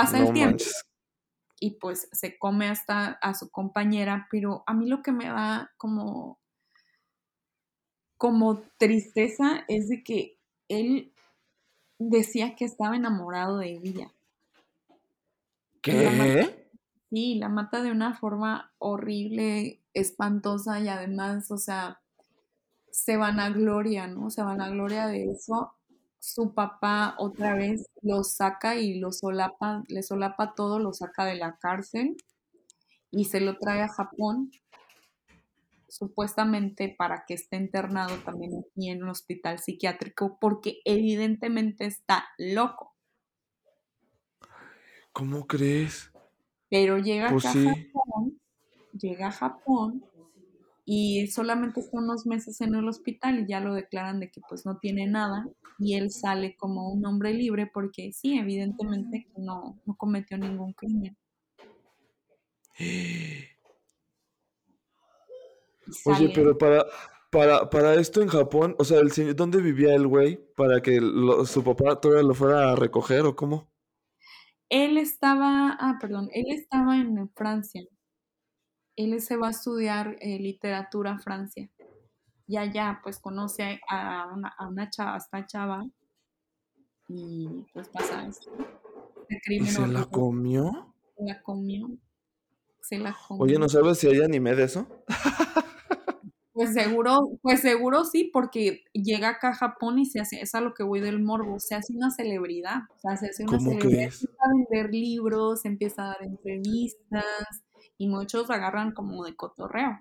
Pasa 0.00 0.18
el 0.18 0.32
tiempo 0.32 0.64
y 1.60 1.72
pues 1.72 2.08
se 2.12 2.38
come 2.38 2.68
hasta 2.68 3.18
a 3.20 3.34
su 3.34 3.50
compañera, 3.50 4.28
pero 4.30 4.62
a 4.66 4.74
mí 4.74 4.88
lo 4.88 5.02
que 5.02 5.12
me 5.12 5.26
da 5.26 5.72
como 5.76 6.38
como 8.16 8.60
tristeza 8.78 9.64
es 9.68 9.88
de 9.88 10.02
que 10.02 10.38
él 10.68 11.12
decía 11.98 12.56
que 12.56 12.64
estaba 12.64 12.96
enamorado 12.96 13.58
de 13.58 13.72
ella. 13.72 14.12
¿Qué? 15.82 16.68
sí, 17.10 17.36
la 17.36 17.48
mata 17.48 17.80
de 17.82 17.92
una 17.92 18.14
forma 18.14 18.72
horrible, 18.78 19.80
espantosa 19.94 20.80
y 20.80 20.88
además, 20.88 21.50
o 21.50 21.58
sea, 21.58 22.00
se 22.90 23.16
van 23.16 23.38
a 23.38 23.50
gloria, 23.50 24.08
¿no? 24.08 24.30
Se 24.30 24.42
van 24.42 24.60
a 24.60 24.68
gloria 24.68 25.06
de 25.06 25.30
eso. 25.30 25.77
Su 26.20 26.52
papá 26.54 27.14
otra 27.18 27.54
vez 27.54 27.86
lo 28.02 28.24
saca 28.24 28.76
y 28.76 28.98
lo 28.98 29.12
solapa, 29.12 29.82
le 29.88 30.02
solapa 30.02 30.54
todo, 30.54 30.78
lo 30.78 30.92
saca 30.92 31.24
de 31.24 31.36
la 31.36 31.58
cárcel 31.58 32.16
y 33.10 33.26
se 33.26 33.40
lo 33.40 33.58
trae 33.58 33.82
a 33.82 33.88
Japón 33.88 34.50
supuestamente 35.88 36.94
para 36.96 37.24
que 37.26 37.34
esté 37.34 37.56
internado 37.56 38.16
también 38.18 38.52
aquí 38.58 38.90
en 38.90 39.02
un 39.02 39.08
hospital 39.08 39.58
psiquiátrico 39.58 40.38
porque 40.40 40.80
evidentemente 40.84 41.86
está 41.86 42.28
loco. 42.36 42.94
¿Cómo 45.12 45.46
crees? 45.46 46.12
Pero 46.68 46.98
llega 46.98 47.30
pues 47.30 47.46
a 47.46 47.52
Japón, 47.52 48.40
llega 48.92 49.28
a 49.28 49.32
Japón 49.32 50.04
y 50.90 51.26
solamente 51.26 51.80
está 51.80 51.98
unos 51.98 52.24
meses 52.24 52.62
en 52.62 52.74
el 52.74 52.88
hospital 52.88 53.40
y 53.40 53.46
ya 53.46 53.60
lo 53.60 53.74
declaran 53.74 54.20
de 54.20 54.30
que 54.30 54.40
pues 54.48 54.64
no 54.64 54.78
tiene 54.78 55.06
nada 55.06 55.46
y 55.78 55.96
él 55.96 56.10
sale 56.10 56.56
como 56.56 56.90
un 56.90 57.04
hombre 57.04 57.34
libre 57.34 57.70
porque 57.70 58.10
sí, 58.14 58.38
evidentemente 58.38 59.28
no, 59.36 59.78
no 59.84 59.94
cometió 59.96 60.38
ningún 60.38 60.72
crimen. 60.72 61.14
Oye, 66.06 66.32
pero 66.34 66.56
para, 66.56 66.86
para, 67.30 67.68
para 67.68 67.94
esto 67.96 68.22
en 68.22 68.28
Japón, 68.28 68.74
o 68.78 68.84
sea, 68.84 69.00
el 69.00 69.12
señor, 69.12 69.36
¿dónde 69.36 69.60
vivía 69.60 69.94
el 69.94 70.06
güey? 70.06 70.40
¿Para 70.56 70.80
que 70.80 71.02
su 71.44 71.62
papá 71.62 72.00
todavía 72.00 72.26
lo 72.26 72.32
fuera 72.32 72.72
a 72.72 72.76
recoger 72.76 73.26
o 73.26 73.36
cómo? 73.36 73.70
Él 74.70 74.96
estaba, 74.96 75.76
ah, 75.78 75.98
perdón, 76.00 76.30
él 76.32 76.46
estaba 76.48 76.96
en 76.96 77.28
Francia. 77.34 77.82
Él 78.98 79.20
se 79.22 79.36
va 79.36 79.46
a 79.46 79.52
estudiar 79.52 80.16
eh, 80.20 80.38
literatura 80.40 81.12
a 81.12 81.18
Francia. 81.18 81.70
Y 82.48 82.56
allá, 82.56 83.00
pues, 83.02 83.18
conoce 83.18 83.80
a 83.88 84.30
una, 84.34 84.48
a 84.58 84.68
una 84.68 84.90
chava, 84.90 85.14
a 85.14 85.18
esta 85.18 85.46
chava, 85.46 85.84
y 87.08 87.48
pues 87.72 87.88
pasa 87.88 88.26
esto. 88.26 88.50
¿Y 89.48 89.66
se 89.66 89.86
la 89.86 90.04
comió? 90.04 90.94
Se 91.16 91.24
la 91.24 91.42
comió. 91.42 91.88
Se 92.80 92.98
la 92.98 93.16
comió. 93.26 93.44
Oye, 93.44 93.58
¿no 93.58 93.68
sabes 93.68 93.98
si 93.98 94.08
hay 94.08 94.20
anime 94.20 94.54
de 94.54 94.64
eso? 94.64 94.86
Pues 96.52 96.74
seguro, 96.74 97.38
pues 97.40 97.60
seguro 97.60 98.04
sí, 98.04 98.30
porque 98.32 98.82
llega 98.92 99.28
acá 99.28 99.50
a 99.50 99.54
Japón 99.54 100.00
y 100.00 100.06
se 100.06 100.18
hace, 100.18 100.40
es 100.40 100.56
a 100.56 100.60
lo 100.60 100.74
que 100.74 100.82
voy 100.82 100.98
del 100.98 101.22
morbo, 101.22 101.60
se 101.60 101.76
hace 101.76 101.92
una 101.92 102.10
celebridad, 102.10 102.78
o 102.96 102.98
sea, 102.98 103.16
se 103.16 103.28
hace 103.28 103.44
una 103.44 103.60
celebridad, 103.60 104.02
empieza 104.02 104.26
a 104.40 104.52
vender 104.52 104.90
libros, 104.90 105.64
empieza 105.64 106.02
a 106.02 106.06
dar 106.08 106.24
entrevistas 106.24 107.62
y 107.98 108.08
muchos 108.08 108.48
agarran 108.50 108.92
como 108.92 109.24
de 109.24 109.36
cotorreo, 109.36 110.00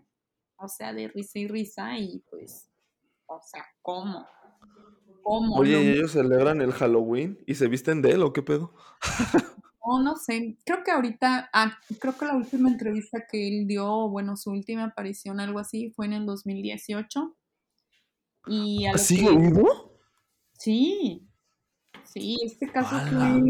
o 0.58 0.68
sea, 0.68 0.94
de 0.94 1.08
risa 1.08 1.40
y 1.40 1.48
risa 1.48 1.98
y 1.98 2.24
pues, 2.30 2.70
o 3.26 3.42
sea, 3.42 3.66
¿cómo? 3.82 4.26
¿Cómo? 5.24 5.56
Oye, 5.56 5.92
ellos 5.92 6.12
celebran 6.12 6.62
el 6.62 6.72
Halloween 6.72 7.44
y 7.46 7.56
se 7.56 7.68
visten 7.68 8.02
de 8.02 8.12
él 8.12 8.24
o 8.24 8.32
qué 8.32 8.42
pedo? 8.44 8.74
No, 9.88 10.04
no 10.04 10.18
sé. 10.18 10.58
Creo 10.66 10.84
que 10.84 10.92
ahorita, 10.92 11.50
ah, 11.54 11.80
creo 12.02 12.18
que 12.18 12.26
la 12.26 12.36
última 12.36 12.68
entrevista 12.68 13.26
que 13.32 13.48
él 13.48 13.68
dio, 13.68 14.10
bueno, 14.10 14.36
su 14.36 14.52
última 14.52 14.84
aparición, 14.84 15.40
algo 15.40 15.60
así, 15.60 15.92
fue 15.92 16.08
en 16.08 16.14
el 16.14 16.26
2018. 16.26 17.38
Y 18.48 18.86
a 18.86 18.98
¿Sigue 18.98 19.34
vivo? 19.34 19.98
Sí, 20.52 21.26
sí, 22.04 22.38
este 22.44 22.70
caso 22.70 22.98
fue, 23.00 23.42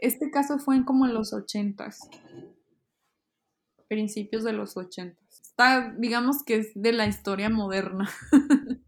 este 0.00 0.30
caso 0.30 0.58
fue 0.58 0.76
en 0.76 0.84
como 0.84 1.06
en 1.06 1.14
los 1.14 1.32
ochentas, 1.32 2.00
principios 3.88 4.44
de 4.44 4.52
los 4.52 4.76
ochentas. 4.76 5.40
Está, 5.40 5.94
digamos 5.98 6.44
que 6.44 6.56
es 6.56 6.72
de 6.74 6.92
la 6.92 7.06
historia 7.06 7.48
moderna. 7.48 8.08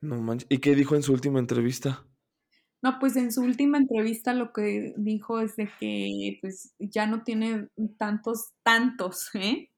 no 0.00 0.20
manches. 0.20 0.46
¿Y 0.50 0.58
qué 0.58 0.74
dijo 0.74 0.94
en 0.94 1.02
su 1.02 1.12
última 1.12 1.40
entrevista? 1.40 2.04
No, 2.84 2.98
pues 2.98 3.16
en 3.16 3.32
su 3.32 3.40
última 3.40 3.78
entrevista 3.78 4.34
lo 4.34 4.52
que 4.52 4.92
dijo 4.98 5.40
es 5.40 5.56
de 5.56 5.70
que 5.80 6.36
pues 6.42 6.74
ya 6.78 7.06
no 7.06 7.22
tiene 7.22 7.68
tantos, 7.96 8.50
tantos, 8.62 9.34
¿eh? 9.34 9.70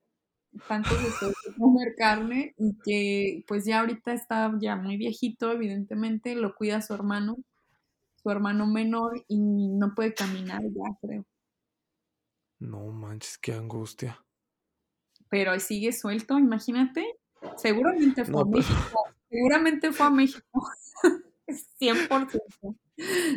Tantos 0.66 0.98
de 1.20 1.32
comer 1.56 1.94
carne 1.96 2.54
y 2.58 2.76
que 2.84 3.44
pues 3.46 3.64
ya 3.64 3.78
ahorita 3.78 4.12
está 4.12 4.52
ya 4.60 4.74
muy 4.74 4.96
viejito, 4.96 5.52
evidentemente, 5.52 6.34
lo 6.34 6.56
cuida 6.56 6.82
su 6.82 6.94
hermano, 6.94 7.36
su 8.16 8.28
hermano 8.28 8.66
menor 8.66 9.24
y 9.28 9.38
no 9.38 9.94
puede 9.94 10.12
caminar 10.12 10.62
ya, 10.62 10.98
creo. 11.00 11.24
No 12.58 12.86
manches, 12.86 13.38
qué 13.38 13.52
angustia. 13.52 14.24
Pero 15.28 15.52
ahí 15.52 15.60
sigue 15.60 15.92
suelto, 15.92 16.38
imagínate. 16.38 17.18
Seguramente 17.56 18.24
fue 18.24 18.42
a 18.42 18.44
México. 18.44 19.04
Seguramente 19.28 19.92
fue 19.92 20.06
a 20.06 20.10
México. 20.10 20.68
100%. 21.80 22.40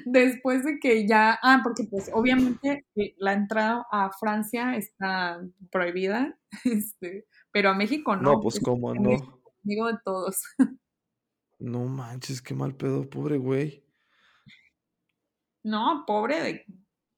Después 0.06 0.64
de 0.64 0.80
que 0.80 1.08
ya, 1.08 1.38
ah, 1.44 1.60
porque 1.64 1.84
pues 1.84 2.10
obviamente 2.14 2.86
eh, 2.96 3.14
la 3.18 3.34
entrada 3.34 3.86
a 3.92 4.10
Francia 4.12 4.76
está 4.76 5.42
prohibida, 5.70 6.38
este, 6.64 7.28
pero 7.52 7.70
a 7.70 7.74
México 7.74 8.16
no. 8.16 8.34
No, 8.34 8.42
pues 8.42 8.60
cómo 8.60 8.94
no. 8.94 9.42
Amigo 9.64 9.88
de 9.88 9.98
todos. 10.04 10.44
No 11.62 11.84
manches, 11.84 12.42
qué 12.42 12.54
mal 12.54 12.74
pedo, 12.74 13.10
pobre 13.10 13.38
güey. 13.38 13.84
No, 15.62 16.06
pobre 16.08 16.42
de, 16.42 16.66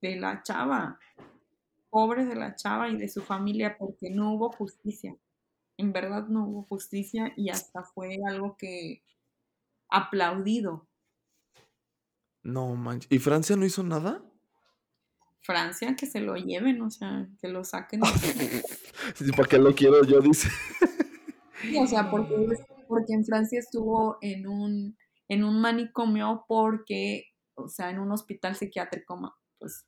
de 0.01 0.15
la 0.15 0.41
chava. 0.41 0.97
Pobre 1.91 2.25
de 2.25 2.35
la 2.35 2.55
chava 2.55 2.89
y 2.89 2.97
de 2.97 3.07
su 3.07 3.21
familia 3.21 3.77
porque 3.77 4.09
no 4.09 4.33
hubo 4.33 4.51
justicia. 4.51 5.15
En 5.77 5.93
verdad 5.93 6.27
no 6.27 6.47
hubo 6.47 6.63
justicia 6.63 7.31
y 7.37 7.49
hasta 7.49 7.83
fue 7.83 8.17
algo 8.27 8.57
que 8.57 9.03
aplaudido 9.89 10.87
no 12.43 12.75
manches. 12.75 13.11
¿Y 13.11 13.19
Francia 13.19 13.55
no 13.55 13.65
hizo 13.65 13.83
nada? 13.83 14.23
Francia, 15.41 15.95
que 15.95 16.05
se 16.05 16.19
lo 16.19 16.35
lleven, 16.35 16.81
o 16.81 16.89
sea, 16.89 17.27
que 17.39 17.47
lo 17.47 17.63
saquen. 17.63 18.01
sí, 19.15 19.31
¿para 19.31 19.47
qué 19.47 19.57
lo 19.57 19.73
quiero 19.73 20.03
yo? 20.03 20.21
Dice. 20.21 20.49
sí, 21.61 21.77
o 21.77 21.87
sea, 21.87 22.09
porque, 22.09 22.35
porque 22.87 23.13
en 23.13 23.25
Francia 23.25 23.59
estuvo 23.59 24.17
en 24.21 24.47
un, 24.47 24.97
en 25.27 25.43
un 25.43 25.61
manicomio 25.61 26.45
porque, 26.47 27.25
o 27.55 27.67
sea, 27.67 27.89
en 27.89 27.99
un 27.99 28.11
hospital 28.11 28.55
psiquiátrico, 28.55 29.19
pues, 29.59 29.85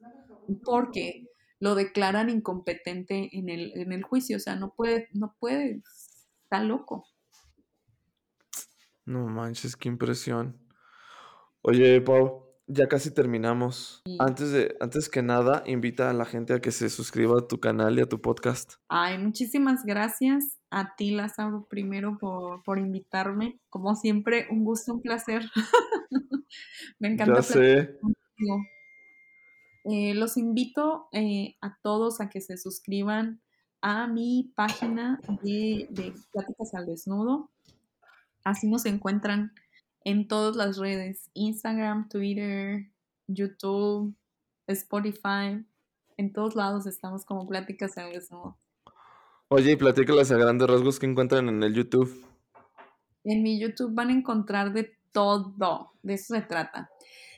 porque 0.63 1.25
lo 1.63 1.75
declaran 1.75 2.29
incompetente 2.29 3.29
en 3.31 3.47
el, 3.47 3.71
en 3.75 3.93
el 3.93 4.03
juicio, 4.03 4.35
o 4.35 4.39
sea, 4.41 4.57
no 4.57 4.73
puede, 4.75 5.07
no 5.13 5.33
puede, 5.39 5.81
está 6.43 6.61
loco. 6.61 7.05
No 9.05 9.27
manches, 9.27 9.77
qué 9.77 9.87
impresión. 9.87 10.59
Oye, 11.61 12.01
Pau, 12.01 12.53
ya 12.67 12.89
casi 12.89 13.11
terminamos. 13.11 14.01
Antes 14.19 14.51
de, 14.51 14.75
antes 14.81 15.07
que 15.07 15.21
nada, 15.21 15.63
invita 15.65 16.09
a 16.09 16.13
la 16.13 16.25
gente 16.25 16.51
a 16.53 16.59
que 16.59 16.71
se 16.71 16.89
suscriba 16.89 17.39
a 17.39 17.47
tu 17.47 17.61
canal 17.61 17.97
y 17.97 18.01
a 18.01 18.09
tu 18.09 18.19
podcast. 18.19 18.73
Ay, 18.89 19.17
muchísimas 19.17 19.85
gracias 19.85 20.59
a 20.69 20.97
ti, 20.97 21.11
Lázaro, 21.11 21.65
primero 21.69 22.17
por, 22.19 22.61
por 22.63 22.77
invitarme. 22.77 23.61
Como 23.69 23.95
siempre, 23.95 24.47
un 24.51 24.65
gusto, 24.65 24.95
un 24.95 25.01
placer. 25.01 25.43
Me 26.99 27.07
encanta. 27.07 27.35
Ya 27.35 27.41
sé. 27.41 27.99
Eh, 29.85 30.13
los 30.13 30.37
invito 30.37 31.09
eh, 31.11 31.57
a 31.61 31.77
todos 31.81 32.21
a 32.21 32.29
que 32.29 32.39
se 32.39 32.57
suscriban 32.57 33.41
a 33.81 34.07
mi 34.07 34.53
página 34.55 35.19
de, 35.41 35.87
de 35.89 36.13
Pláticas 36.31 36.73
al 36.73 36.85
Desnudo. 36.85 37.51
Así 38.45 38.67
nos 38.67 38.85
encuentran 38.85 39.53
en 40.05 40.27
todas 40.27 40.55
las 40.55 40.77
redes, 40.77 41.29
Instagram, 41.33 42.07
Twitter, 42.07 42.89
YouTube, 43.27 44.15
Spotify. 44.67 45.65
En 46.15 46.31
todos 46.31 46.55
lados 46.55 46.85
estamos 46.85 47.25
como 47.25 47.45
Pláticas 47.45 47.97
al 47.97 48.13
Desnudo. 48.13 48.57
Oye, 49.49 49.73
y 49.73 49.75
platícalas 49.75 50.31
a 50.31 50.37
grandes 50.37 50.69
rasgos 50.69 50.97
que 50.97 51.07
encuentran 51.07 51.49
en 51.49 51.61
el 51.61 51.73
YouTube. 51.73 52.25
En 53.25 53.43
mi 53.43 53.59
YouTube 53.59 53.93
van 53.93 54.09
a 54.09 54.13
encontrar 54.13 54.71
de 54.73 54.97
todo, 55.11 55.91
de 56.01 56.13
eso 56.13 56.35
se 56.35 56.41
trata 56.41 56.89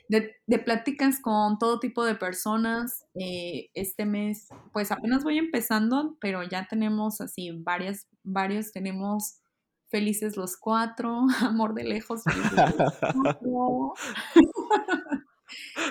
de, 0.08 0.58
pláticas 0.58 1.20
con 1.20 1.58
todo 1.58 1.80
tipo 1.80 2.04
de 2.04 2.14
personas. 2.14 3.04
Eh, 3.14 3.70
este 3.74 4.06
mes, 4.06 4.48
pues 4.72 4.92
apenas 4.92 5.24
voy 5.24 5.38
empezando, 5.38 6.16
pero 6.20 6.42
ya 6.42 6.66
tenemos 6.68 7.20
así 7.20 7.50
varias, 7.52 8.06
varios, 8.22 8.72
tenemos 8.72 9.40
Felices 9.88 10.36
los 10.36 10.56
Cuatro, 10.56 11.26
Amor 11.40 11.74
de 11.74 11.84
Lejos, 11.84 12.22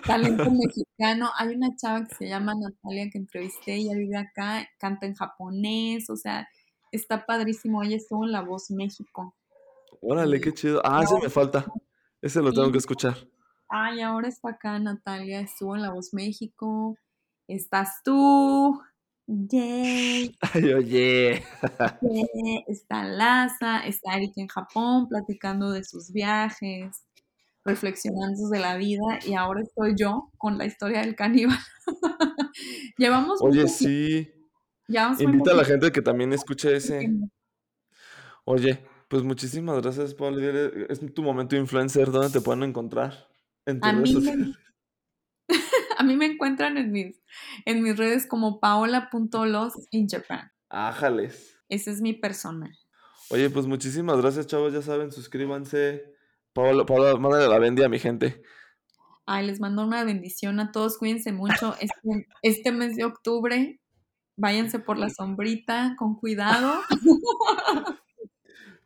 Talento 0.05 0.51
mexicano. 0.51 1.31
Hay 1.37 1.55
una 1.55 1.75
chava 1.75 2.05
que 2.05 2.13
se 2.15 2.27
llama 2.27 2.53
Natalia 2.55 3.09
que 3.09 3.17
entrevisté, 3.17 3.75
ella 3.75 3.95
vive 3.95 4.17
acá, 4.17 4.67
canta 4.77 5.05
en 5.05 5.15
japonés, 5.15 6.09
o 6.09 6.17
sea, 6.17 6.47
está 6.91 7.25
padrísimo. 7.25 7.81
Ella 7.83 7.95
estuvo 7.97 8.25
en 8.25 8.31
La 8.31 8.41
Voz 8.41 8.69
México. 8.69 9.35
Órale, 10.01 10.41
qué 10.41 10.53
chido. 10.53 10.81
Ah, 10.83 11.01
ese 11.03 11.15
me 11.19 11.29
falta. 11.29 11.65
Ese 12.21 12.41
lo 12.41 12.51
tengo 12.51 12.71
que 12.71 12.77
escuchar. 12.77 13.15
Ay, 13.69 14.01
ahora 14.01 14.27
está 14.27 14.49
acá 14.51 14.77
Natalia, 14.79 15.41
estuvo 15.41 15.75
en 15.75 15.81
La 15.81 15.91
Voz 15.91 16.13
México. 16.13 16.97
Estás 17.47 18.01
tú. 18.03 18.81
Yay. 19.27 20.35
Ay, 20.53 20.73
oye. 20.73 21.43
Está 22.67 23.03
Laza, 23.03 23.85
está 23.85 24.15
Erika 24.17 24.41
en 24.41 24.47
Japón 24.47 25.07
platicando 25.07 25.71
de 25.71 25.83
sus 25.83 26.11
viajes, 26.11 27.03
reflexionando 27.63 28.49
de 28.49 28.59
la 28.59 28.77
vida 28.77 29.19
y 29.25 29.33
ahora 29.33 29.61
estoy 29.61 29.95
yo 29.97 30.31
con 30.37 30.57
la 30.57 30.65
historia 30.65 31.01
del 31.01 31.15
caníbal. 31.15 31.57
Llevamos 32.97 33.41
Oye, 33.41 33.67
sí. 33.67 34.31
Invita 35.19 35.51
a 35.51 35.55
la 35.55 35.65
gente 35.65 35.91
que 35.91 36.01
también 36.01 36.31
escuche 36.31 36.75
ese. 36.75 37.09
Oye, 38.43 38.85
pues 39.07 39.23
muchísimas 39.23 39.81
gracias, 39.81 40.13
Paul. 40.13 40.39
Es 40.89 40.99
tu 41.13 41.23
momento 41.23 41.55
influencer. 41.55 42.11
¿Dónde 42.11 42.29
te 42.29 42.41
pueden 42.41 42.61
encontrar? 42.61 43.27
A, 43.65 43.93
mí 43.93 44.15
me, 44.15 44.53
a 45.97 46.03
mí 46.03 46.15
me 46.15 46.25
encuentran 46.25 46.77
en 46.77 46.91
mis, 46.91 47.21
en 47.65 47.83
mis 47.83 47.97
redes 47.97 48.27
como 48.27 48.59
paola.los 48.59 49.73
in 49.91 50.07
Japan. 50.07 50.51
Ájales. 50.69 51.57
Ese 51.69 51.91
es 51.91 52.01
mi 52.01 52.13
persona. 52.13 52.71
Oye, 53.29 53.49
pues 53.49 53.65
muchísimas 53.65 54.21
gracias, 54.21 54.47
chavos. 54.47 54.73
Ya 54.73 54.81
saben, 54.81 55.11
suscríbanse. 55.11 56.03
Paola, 56.53 56.85
Paola 56.85 57.17
mándale 57.17 57.47
la 57.47 57.59
bendiga 57.59 57.87
a 57.87 57.89
mi 57.89 57.99
gente. 57.99 58.41
Ay, 59.25 59.47
les 59.47 59.59
mando 59.59 59.83
una 59.83 60.03
bendición 60.03 60.59
a 60.59 60.71
todos. 60.71 60.97
Cuídense 60.97 61.31
mucho 61.31 61.75
este, 61.79 62.27
este 62.41 62.71
mes 62.71 62.95
de 62.95 63.05
octubre. 63.05 63.79
Váyanse 64.37 64.79
por 64.79 64.97
la 64.97 65.09
sombrita 65.09 65.95
con 65.97 66.15
cuidado. 66.15 66.81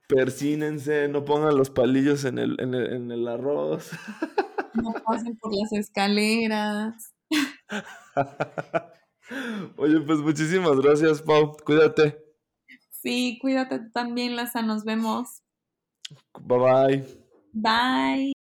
Persínense, 0.07 1.07
no 1.07 1.25
pongan 1.25 1.55
los 1.57 1.69
palillos 1.69 2.23
en 2.25 2.39
el, 2.39 2.59
en 2.59 2.73
el, 2.73 2.93
en 2.93 3.11
el 3.11 3.27
arroz. 3.27 3.91
No 4.73 4.93
pasen 5.05 5.37
por 5.37 5.53
las 5.55 5.71
escaleras. 5.73 7.13
Oye, 9.77 9.99
pues 10.01 10.19
muchísimas 10.19 10.79
gracias, 10.79 11.21
Pau. 11.21 11.55
Cuídate. 11.65 12.17
Sí, 12.89 13.37
cuídate 13.41 13.79
también, 13.93 14.35
Laza. 14.35 14.61
Nos 14.61 14.83
vemos. 14.83 15.41
Bye 16.39 16.57
bye. 16.57 17.29
Bye. 17.53 18.33